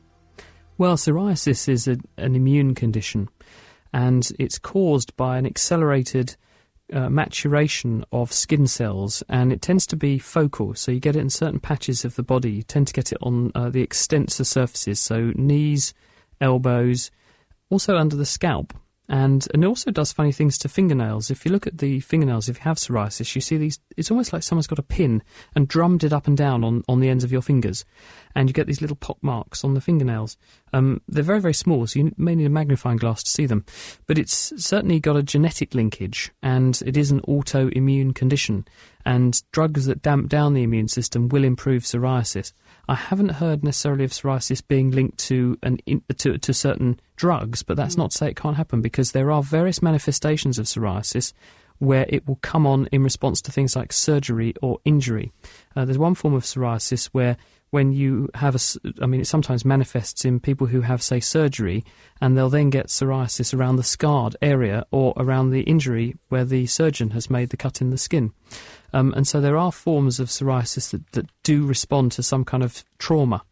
Well, 0.79 0.97
psoriasis 0.97 1.69
is 1.69 1.87
a, 1.87 1.97
an 2.17 2.35
immune 2.35 2.73
condition, 2.73 3.29
and 3.93 4.27
it's 4.39 4.57
caused 4.57 5.15
by 5.15 5.37
an 5.37 5.45
accelerated 5.45 6.35
uh, 6.93 7.09
maturation 7.09 8.05
of 8.11 8.31
skin 8.31 8.67
cells, 8.67 9.23
and 9.29 9.51
it 9.51 9.61
tends 9.61 9.85
to 9.87 9.95
be 9.95 10.19
focal. 10.19 10.73
So 10.73 10.91
you 10.91 10.99
get 10.99 11.15
it 11.15 11.19
in 11.19 11.29
certain 11.29 11.59
patches 11.59 12.05
of 12.05 12.15
the 12.15 12.23
body. 12.23 12.51
You 12.51 12.63
tend 12.63 12.87
to 12.87 12.93
get 12.93 13.11
it 13.11 13.17
on 13.21 13.51
uh, 13.55 13.69
the 13.69 13.81
extensor 13.81 14.43
surfaces, 14.43 14.99
so 14.99 15.31
knees, 15.35 15.93
elbows, 16.39 17.11
also 17.69 17.97
under 17.97 18.15
the 18.15 18.25
scalp. 18.25 18.73
And 19.09 19.47
and 19.53 19.63
it 19.63 19.67
also 19.67 19.89
does 19.89 20.11
funny 20.11 20.33
things 20.33 20.57
to 20.59 20.69
fingernails. 20.69 21.31
If 21.31 21.45
you 21.45 21.51
look 21.51 21.65
at 21.65 21.77
the 21.77 22.01
fingernails, 22.01 22.49
if 22.49 22.57
you 22.57 22.63
have 22.63 22.77
psoriasis, 22.77 23.35
you 23.35 23.41
see 23.41 23.55
these. 23.55 23.79
It's 23.95 24.11
almost 24.11 24.33
like 24.33 24.43
someone's 24.43 24.67
got 24.67 24.79
a 24.79 24.83
pin 24.83 25.23
and 25.55 25.67
drummed 25.67 26.03
it 26.03 26.11
up 26.11 26.27
and 26.27 26.35
down 26.35 26.63
on, 26.63 26.83
on 26.89 26.99
the 26.99 27.09
ends 27.09 27.23
of 27.23 27.31
your 27.31 27.41
fingers, 27.41 27.85
and 28.35 28.49
you 28.49 28.53
get 28.53 28.67
these 28.67 28.81
little 28.81 28.97
pock 28.97 29.17
marks 29.21 29.63
on 29.63 29.75
the 29.75 29.81
fingernails. 29.81 30.37
Um, 30.73 31.01
they're 31.07 31.23
very 31.23 31.39
very 31.39 31.53
small, 31.53 31.87
so 31.87 31.99
you 31.99 32.13
may 32.17 32.35
need 32.35 32.45
a 32.45 32.49
magnifying 32.49 32.97
glass 32.97 33.23
to 33.23 33.29
see 33.29 33.45
them. 33.45 33.65
But 34.07 34.17
it's 34.17 34.53
certainly 34.61 34.99
got 34.99 35.15
a 35.15 35.23
genetic 35.23 35.73
linkage, 35.73 36.31
and 36.43 36.81
it 36.85 36.97
is 36.97 37.09
an 37.09 37.21
autoimmune 37.21 38.13
condition. 38.13 38.65
And 39.05 39.41
drugs 39.53 39.85
that 39.85 40.01
damp 40.01 40.27
down 40.27 40.53
the 40.53 40.63
immune 40.63 40.89
system 40.89 41.29
will 41.29 41.45
improve 41.45 41.83
psoriasis. 41.83 42.51
I 42.87 42.95
haven't 42.95 43.29
heard 43.29 43.63
necessarily 43.63 44.05
of 44.05 44.11
psoriasis 44.11 44.65
being 44.65 44.91
linked 44.91 45.17
to 45.19 45.57
an 45.61 45.79
to, 46.17 46.37
to 46.37 46.53
certain 46.53 46.99
drugs, 47.17 47.63
but 47.63 47.75
that's 47.75 47.97
not 47.97 48.11
to 48.11 48.17
say 48.17 48.29
it 48.29 48.35
can't 48.37 48.55
happen 48.55 48.81
because 48.81 49.11
there 49.11 49.31
are 49.31 49.43
various 49.43 49.81
manifestations 49.81 50.57
of 50.57 50.67
psoriasis 50.67 51.33
where 51.79 52.05
it 52.09 52.27
will 52.27 52.37
come 52.37 52.65
on 52.65 52.87
in 52.91 53.03
response 53.03 53.41
to 53.41 53.51
things 53.51 53.75
like 53.75 53.93
surgery 53.93 54.53
or 54.61 54.79
injury. 54.85 55.31
Uh, 55.75 55.85
there's 55.85 55.97
one 55.97 56.15
form 56.15 56.33
of 56.33 56.43
psoriasis 56.43 57.07
where 57.07 57.37
when 57.77 57.93
you 57.93 58.27
have 58.33 58.55
a, 58.55 58.59
I 59.03 59.05
mean, 59.05 59.21
it 59.21 59.27
sometimes 59.27 59.63
manifests 59.63 60.25
in 60.25 60.39
people 60.39 60.65
who 60.65 60.81
have, 60.81 61.03
say, 61.03 61.19
surgery, 61.19 61.85
and 62.19 62.35
they'll 62.35 62.49
then 62.49 62.71
get 62.71 62.87
psoriasis 62.87 63.53
around 63.53 63.75
the 63.75 63.83
scarred 63.83 64.35
area 64.41 64.83
or 64.89 65.13
around 65.15 65.51
the 65.51 65.61
injury 65.61 66.15
where 66.29 66.43
the 66.43 66.65
surgeon 66.65 67.11
has 67.11 67.29
made 67.29 67.49
the 67.49 67.55
cut 67.55 67.79
in 67.79 67.91
the 67.91 67.97
skin. 67.99 68.31
Um, 68.93 69.13
and 69.13 69.27
so 69.27 69.39
there 69.39 69.57
are 69.57 69.71
forms 69.71 70.19
of 70.19 70.29
psoriasis 70.29 70.89
that, 70.89 71.11
that 71.11 71.29
do 71.43 71.67
respond 71.67 72.13
to 72.13 72.23
some 72.23 72.43
kind 72.43 72.63
of 72.63 72.83
trauma. 72.97 73.43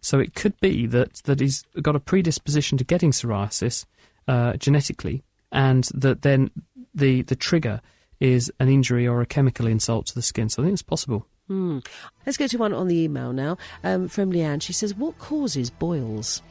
So 0.00 0.18
it 0.18 0.34
could 0.34 0.58
be 0.60 0.86
that, 0.86 1.16
that 1.24 1.40
he's 1.40 1.62
got 1.82 1.94
a 1.94 2.00
predisposition 2.00 2.78
to 2.78 2.84
getting 2.84 3.10
psoriasis 3.10 3.84
uh, 4.26 4.54
genetically, 4.54 5.24
and 5.52 5.84
that 5.92 6.22
then 6.22 6.50
the, 6.94 7.20
the 7.20 7.36
trigger 7.36 7.82
is 8.18 8.50
an 8.58 8.70
injury 8.70 9.06
or 9.06 9.20
a 9.20 9.26
chemical 9.26 9.66
insult 9.66 10.06
to 10.06 10.14
the 10.14 10.22
skin. 10.22 10.48
So 10.48 10.62
I 10.62 10.64
think 10.64 10.72
it's 10.72 10.82
possible. 10.82 11.26
Hmm. 11.48 11.80
Let's 12.24 12.38
go 12.38 12.46
to 12.46 12.58
one 12.58 12.72
on 12.72 12.88
the 12.88 12.96
email 12.96 13.32
now 13.32 13.58
um, 13.82 14.08
from 14.08 14.32
Leanne. 14.32 14.62
She 14.62 14.72
says, 14.72 14.94
What 14.94 15.18
causes 15.18 15.70
boils? 15.70 16.42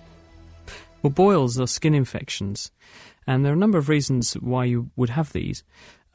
Well, 1.01 1.11
boils 1.11 1.59
are 1.59 1.67
skin 1.67 1.93
infections, 1.93 2.71
and 3.27 3.43
there 3.43 3.51
are 3.51 3.55
a 3.55 3.59
number 3.59 3.77
of 3.77 3.89
reasons 3.89 4.33
why 4.33 4.65
you 4.65 4.89
would 4.95 5.09
have 5.09 5.33
these. 5.33 5.63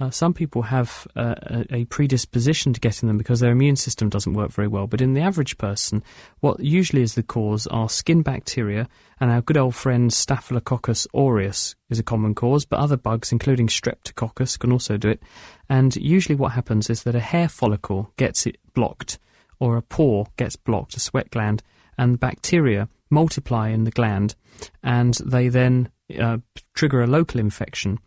Uh, 0.00 0.10
some 0.10 0.32
people 0.32 0.62
have 0.62 1.08
uh, 1.16 1.34
a, 1.42 1.74
a 1.74 1.84
predisposition 1.86 2.72
to 2.72 2.78
getting 2.78 3.08
them 3.08 3.18
because 3.18 3.40
their 3.40 3.50
immune 3.50 3.74
system 3.74 4.08
doesn't 4.08 4.34
work 4.34 4.52
very 4.52 4.68
well. 4.68 4.86
But 4.86 5.00
in 5.00 5.14
the 5.14 5.20
average 5.20 5.58
person, 5.58 6.04
what 6.38 6.60
usually 6.60 7.02
is 7.02 7.14
the 7.14 7.24
cause 7.24 7.66
are 7.66 7.88
skin 7.88 8.22
bacteria, 8.22 8.88
and 9.20 9.30
our 9.30 9.42
good 9.42 9.56
old 9.56 9.74
friend 9.74 10.12
Staphylococcus 10.12 11.08
aureus 11.12 11.74
is 11.90 11.98
a 11.98 12.04
common 12.04 12.36
cause, 12.36 12.64
but 12.64 12.78
other 12.78 12.96
bugs, 12.96 13.32
including 13.32 13.66
Streptococcus, 13.66 14.56
can 14.56 14.70
also 14.70 14.96
do 14.96 15.08
it. 15.08 15.20
And 15.68 15.96
usually, 15.96 16.36
what 16.36 16.52
happens 16.52 16.88
is 16.88 17.02
that 17.02 17.16
a 17.16 17.20
hair 17.20 17.48
follicle 17.48 18.12
gets 18.16 18.46
it 18.46 18.56
blocked, 18.74 19.18
or 19.58 19.76
a 19.76 19.82
pore 19.82 20.28
gets 20.36 20.54
blocked, 20.54 20.96
a 20.96 21.00
sweat 21.00 21.30
gland, 21.30 21.64
and 21.96 22.20
bacteria 22.20 22.88
multiply 23.10 23.70
in 23.70 23.82
the 23.82 23.90
gland, 23.90 24.36
and 24.80 25.14
they 25.24 25.48
then 25.48 25.90
uh, 26.18 26.38
trigger 26.74 27.02
a 27.02 27.06
local 27.06 27.40
infection, 27.40 27.98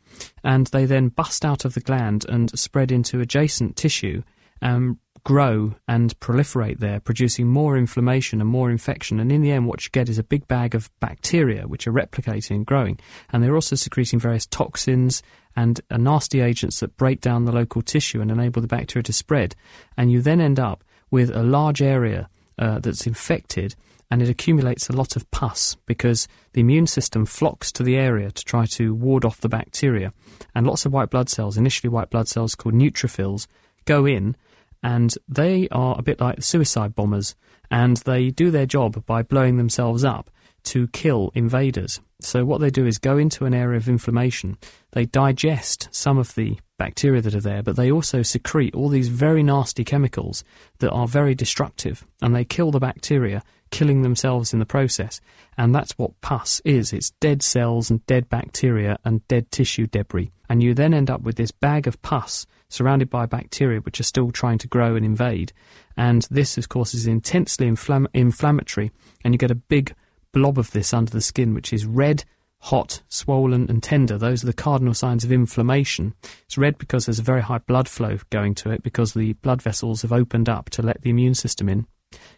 and 0.44 0.68
they 0.68 0.86
then 0.86 1.10
bust 1.10 1.46
out 1.46 1.66
of 1.66 1.74
the 1.74 1.82
gland 1.82 2.26
and 2.28 2.58
spread 2.58 2.92
into 2.92 3.20
adjacent 3.20 3.76
tissue, 3.76 4.24
um, 4.62 5.00
grow 5.24 5.76
and 5.88 6.20
proliferate 6.20 6.80
there, 6.80 7.00
producing 7.00 7.48
more 7.48 7.78
inflammation 7.78 8.42
and 8.42 8.50
more 8.50 8.72
infection. 8.72 9.20
And 9.20 9.32
in 9.32 9.42
the 9.42 9.52
end, 9.52 9.68
what 9.68 9.84
you 9.84 9.92
get 9.92 10.10
is 10.10 10.18
a 10.18 10.24
big 10.24 10.48
bag 10.48 10.74
of 10.74 10.90
bacteria 11.00 11.68
which 11.68 11.88
are 11.88 11.94
replicating 11.94 12.56
and 12.56 12.66
growing. 12.66 13.00
And 13.32 13.44
they're 13.44 13.56
also 13.56 13.76
secreting 13.76 14.20
various 14.20 14.48
toxins 14.48 15.22
and 15.56 15.80
uh, 15.92 15.98
nasty 15.98 16.42
agents 16.42 16.80
that 16.80 16.98
break 16.98 17.22
down 17.22 17.46
the 17.46 17.52
local 17.52 17.82
tissue 17.82 18.22
and 18.22 18.32
enable 18.32 18.62
the 18.62 18.68
bacteria 18.68 19.04
to 19.04 19.14
spread. 19.14 19.56
And 19.98 20.12
you 20.12 20.22
then 20.22 20.42
end 20.42 20.60
up 20.60 20.84
with 21.12 21.30
a 21.30 21.44
large 21.44 21.82
area 21.82 22.30
uh, 22.58 22.80
that's 22.80 23.06
infected 23.06 23.76
and 24.12 24.22
it 24.22 24.30
accumulates 24.30 24.90
a 24.90 24.94
lot 24.94 25.16
of 25.16 25.32
pus 25.32 25.78
because 25.86 26.28
the 26.52 26.60
immune 26.60 26.86
system 26.86 27.26
flocks 27.26 27.72
to 27.72 27.82
the 27.82 27.96
area 27.96 28.30
to 28.30 28.44
try 28.44 28.66
to 28.66 28.94
ward 28.94 29.24
off 29.24 29.40
the 29.40 29.48
bacteria. 29.48 30.12
And 30.54 30.68
lots 30.68 30.86
of 30.86 30.92
white 30.92 31.10
blood 31.10 31.30
cells, 31.30 31.58
initially 31.58 31.90
white 31.90 32.10
blood 32.10 32.28
cells 32.28 32.54
called 32.54 32.76
neutrophils, 32.76 33.48
go 33.86 34.06
in 34.06 34.36
and 34.84 35.16
they 35.30 35.70
are 35.72 35.96
a 35.98 36.04
bit 36.04 36.20
like 36.20 36.44
suicide 36.44 36.94
bombers 36.94 37.36
and 37.72 37.98
they 37.98 38.30
do 38.32 38.52
their 38.52 38.66
job 38.66 39.06
by 39.06 39.24
blowing 39.24 39.56
themselves 39.56 40.04
up 40.04 40.30
to 40.64 40.90
kill 40.90 41.32
invaders. 41.34 42.02
So 42.20 42.44
what 42.44 42.60
they 42.60 42.70
do 42.70 42.86
is 42.86 42.98
go 42.98 43.18
into 43.18 43.46
an 43.46 43.54
area 43.54 43.78
of 43.78 43.88
inflammation, 43.88 44.58
they 44.92 45.06
digest 45.06 45.88
some 45.92 46.18
of 46.18 46.36
the 46.36 46.60
bacteria 46.78 47.22
that 47.22 47.34
are 47.34 47.42
there, 47.42 47.64
but 47.64 47.78
they 47.78 47.92
also 47.92 48.22
secrete 48.24 48.76
all 48.76 48.90
these 48.90 49.08
very 49.08 49.42
nasty 49.42 49.84
chemicals 49.84 50.44
that 50.80 50.92
are 50.92 51.08
very 51.08 51.34
destructive 51.34 52.06
and 52.22 52.36
they 52.36 52.44
kill 52.44 52.72
the 52.72 52.80
bacteria 52.80 53.42
killing 53.72 54.02
themselves 54.02 54.54
in 54.54 54.60
the 54.60 54.66
process. 54.66 55.20
And 55.58 55.74
that's 55.74 55.98
what 55.98 56.20
pus 56.22 56.62
is 56.64 56.94
it's 56.94 57.12
dead 57.20 57.42
cells 57.42 57.90
and 57.90 58.06
dead 58.06 58.30
bacteria 58.30 59.00
and 59.04 59.28
dead 59.28 59.52
tissue 59.52 59.88
debris. 59.88 60.32
And 60.50 60.62
you 60.62 60.74
then 60.74 60.94
end 60.94 61.10
up 61.10 61.22
with 61.22 61.38
this 61.38 61.52
bag 61.52 61.88
of 61.88 62.02
pus 62.02 62.46
surrounded 62.70 63.10
by 63.10 63.26
bacteria 63.26 63.80
which 63.80 64.00
are 64.00 64.04
still 64.04 64.32
trying 64.32 64.58
to 64.60 64.68
grow 64.68 64.96
and 64.96 65.06
invade. 65.06 65.54
And 65.98 66.28
this, 66.32 66.58
of 66.58 66.70
course, 66.70 66.94
is 66.94 67.08
intensely 67.08 67.70
inflam- 67.70 68.08
inflammatory, 68.14 68.92
and 69.24 69.34
you 69.34 69.38
get 69.38 69.52
a 69.52 69.56
big 69.56 69.94
blob 70.32 70.58
of 70.58 70.72
this 70.72 70.94
under 70.94 71.12
the 71.12 71.22
skin, 71.22 71.54
which 71.54 71.74
is 71.74 71.86
red. 71.86 72.24
Hot, 72.66 73.02
swollen, 73.10 73.68
and 73.72 73.82
tender. 73.82 74.20
Those 74.20 74.44
are 74.44 74.46
the 74.48 74.54
cardinal 74.54 74.94
signs 74.94 75.24
of 75.24 75.32
inflammation. 75.32 76.14
It's 76.46 76.60
red 76.60 76.78
because 76.78 77.08
there's 77.08 77.18
a 77.18 77.24
very 77.24 77.42
high 77.42 77.58
blood 77.58 77.90
flow 77.90 78.20
going 78.30 78.54
to 78.56 78.70
it 78.70 78.84
because 78.84 79.14
the 79.14 79.34
blood 79.34 79.64
vessels 79.64 80.04
have 80.04 80.14
opened 80.14 80.48
up 80.48 80.70
to 80.72 80.84
let 80.84 81.02
the 81.02 81.10
immune 81.10 81.34
system 81.34 81.68
in. 81.68 81.88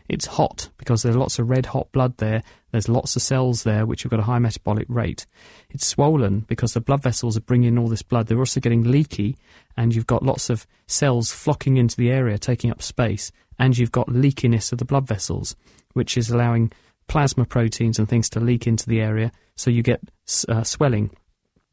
It's 0.09 0.25
hot 0.25 0.69
because 0.77 1.01
there's 1.01 1.15
lots 1.15 1.39
of 1.39 1.49
red 1.49 1.67
hot 1.67 1.91
blood 1.91 2.17
there. 2.17 2.43
There's 2.71 2.89
lots 2.89 3.15
of 3.15 3.21
cells 3.21 3.63
there 3.63 3.85
which 3.85 4.03
have 4.03 4.09
got 4.09 4.19
a 4.19 4.23
high 4.23 4.39
metabolic 4.39 4.85
rate. 4.89 5.25
It's 5.69 5.85
swollen 5.85 6.41
because 6.41 6.73
the 6.73 6.81
blood 6.81 7.01
vessels 7.01 7.37
are 7.37 7.41
bringing 7.41 7.69
in 7.69 7.77
all 7.77 7.87
this 7.87 8.01
blood. 8.01 8.27
They're 8.27 8.39
also 8.39 8.59
getting 8.59 8.83
leaky, 8.83 9.37
and 9.77 9.95
you've 9.95 10.07
got 10.07 10.23
lots 10.23 10.49
of 10.49 10.67
cells 10.87 11.31
flocking 11.31 11.77
into 11.77 11.95
the 11.95 12.11
area, 12.11 12.37
taking 12.37 12.71
up 12.71 12.81
space, 12.81 13.31
and 13.57 13.77
you've 13.77 13.91
got 13.91 14.07
leakiness 14.07 14.71
of 14.71 14.77
the 14.77 14.85
blood 14.85 15.07
vessels, 15.07 15.55
which 15.93 16.17
is 16.17 16.29
allowing 16.29 16.71
plasma 17.07 17.45
proteins 17.45 17.99
and 17.99 18.09
things 18.09 18.29
to 18.29 18.39
leak 18.39 18.67
into 18.67 18.87
the 18.87 19.01
area, 19.01 19.31
so 19.55 19.69
you 19.69 19.83
get 19.83 20.01
uh, 20.47 20.63
swelling 20.63 21.11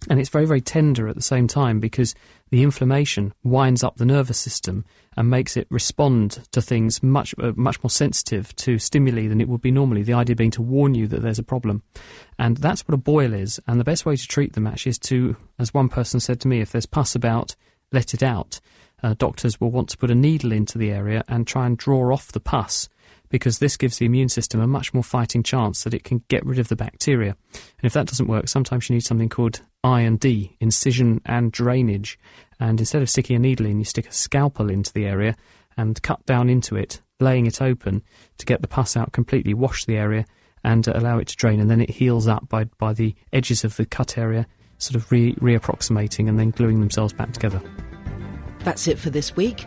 and 0.09 0.19
it's 0.19 0.31
very, 0.31 0.47
very 0.47 0.61
tender 0.61 1.09
at 1.09 1.17
the 1.17 1.23
same 1.23 1.47
time 1.47 1.81
because 1.81 2.15
the 2.51 2.63
inflammation 2.63 3.35
winds 3.43 3.85
up 3.85 3.97
the 3.97 4.07
nervous 4.07 4.39
system 4.39 4.85
and 5.17 5.29
makes 5.29 5.57
it 5.57 5.67
respond 5.71 6.47
to 6.53 6.63
things 6.63 7.03
much, 7.03 7.35
uh, 7.39 7.53
much 7.55 7.83
more 7.83 7.91
sensitive 7.91 8.55
to 8.57 8.79
stimuli 8.79 9.29
than 9.29 9.41
it 9.41 9.49
would 9.49 9.61
be 9.61 9.71
normally. 9.71 10.03
The 10.03 10.15
idea 10.15 10.37
being 10.37 10.51
to 10.53 10.63
warn 10.63 10.95
you 10.95 11.07
that 11.09 11.23
there's 11.23 11.39
a 11.39 11.45
problem. 11.45 11.83
And 12.39 12.57
that's 12.57 12.87
what 12.89 12.95
a 12.95 12.99
boil 12.99 13.35
is. 13.35 13.61
And 13.67 13.79
the 13.79 13.85
best 13.85 14.07
way 14.07 14.17
to 14.17 14.29
treat 14.29 14.55
them 14.55 14.67
actually 14.67 14.91
is 14.91 14.99
to, 15.01 15.37
as 15.59 15.75
one 15.75 15.89
person 15.89 16.19
said 16.19 16.41
to 16.41 16.49
me, 16.49 16.61
if 16.61 16.73
there's 16.73 16.87
pus 16.87 17.15
about, 17.15 17.55
let 17.93 18.15
it 18.15 18.23
out. 18.23 18.61
Uh, 19.03 19.15
doctors 19.17 19.61
will 19.61 19.71
want 19.71 19.89
to 19.91 19.99
put 19.99 20.11
a 20.11 20.15
needle 20.15 20.53
into 20.53 20.79
the 20.79 20.91
area 20.91 21.25
and 21.29 21.47
try 21.47 21.67
and 21.67 21.79
draw 21.79 22.13
off 22.13 22.33
the 22.33 22.41
pus 22.41 22.89
because 23.31 23.59
this 23.59 23.77
gives 23.77 23.99
the 23.99 24.07
immune 24.07 24.29
system 24.29 24.61
a 24.61 24.67
much 24.67 24.93
more 24.93 25.03
fighting 25.03 25.43
chance 25.43 25.85
that 25.85 25.95
it 25.95 26.05
can 26.05 26.23
get 26.29 26.45
rid 26.45 26.59
of 26.59 26.69
the 26.69 26.77
bacteria. 26.77 27.37
And 27.53 27.85
if 27.85 27.93
that 27.95 28.07
doesn't 28.07 28.29
work, 28.29 28.49
sometimes 28.49 28.89
you 28.89 28.95
need 28.95 29.05
something 29.05 29.29
called 29.29 29.63
I 29.83 30.03
and 30.03 30.21
D, 30.21 30.57
incision 30.61 31.23
and 31.25 31.51
drainage. 31.51 32.19
And 32.59 32.79
instead 32.79 33.03
of 33.03 33.09
sticking 33.09 33.37
a 33.37 33.39
needle 33.39 33.67
in, 33.67 33.79
you 33.79 33.85
stick 33.85 34.09
a 34.09 34.13
scalpel 34.13 34.69
into 34.69 34.93
the 34.93 35.07
area 35.07 35.37
and 35.77 36.03
cut 36.03 36.27
down 36.27 36.51
into 36.51 36.77
it 36.77 37.01
laying 37.21 37.47
it 37.47 37.63
open 37.63 38.03
to 38.39 38.47
get 38.47 38.63
the 38.63 38.69
pus 38.69 38.97
out 38.97 39.13
completely, 39.13 39.55
wash 39.55 39.85
the 39.85 39.97
area, 39.97 40.25
and 40.65 40.87
allow 40.89 41.19
it 41.19 41.29
to 41.29 41.37
drain, 41.37 41.61
and 41.61 41.71
then 41.71 41.81
it 41.81 41.91
heals 41.91 42.27
up 42.27 42.49
by 42.49 42.65
by 42.79 42.93
the 42.93 43.15
edges 43.33 43.65
of 43.65 43.77
the 43.77 43.87
cut 43.87 44.19
area, 44.19 44.47
sort 44.79 44.97
of 44.97 45.11
re 45.11 45.35
reapproximating 45.35 46.29
and 46.29 46.39
then 46.39 46.51
gluing 46.51 46.81
themselves 46.81 47.13
back 47.13 47.33
together. 47.33 47.61
That's 48.61 48.89
it 48.89 48.99
for 48.99 49.11
this 49.11 49.37
week. 49.37 49.67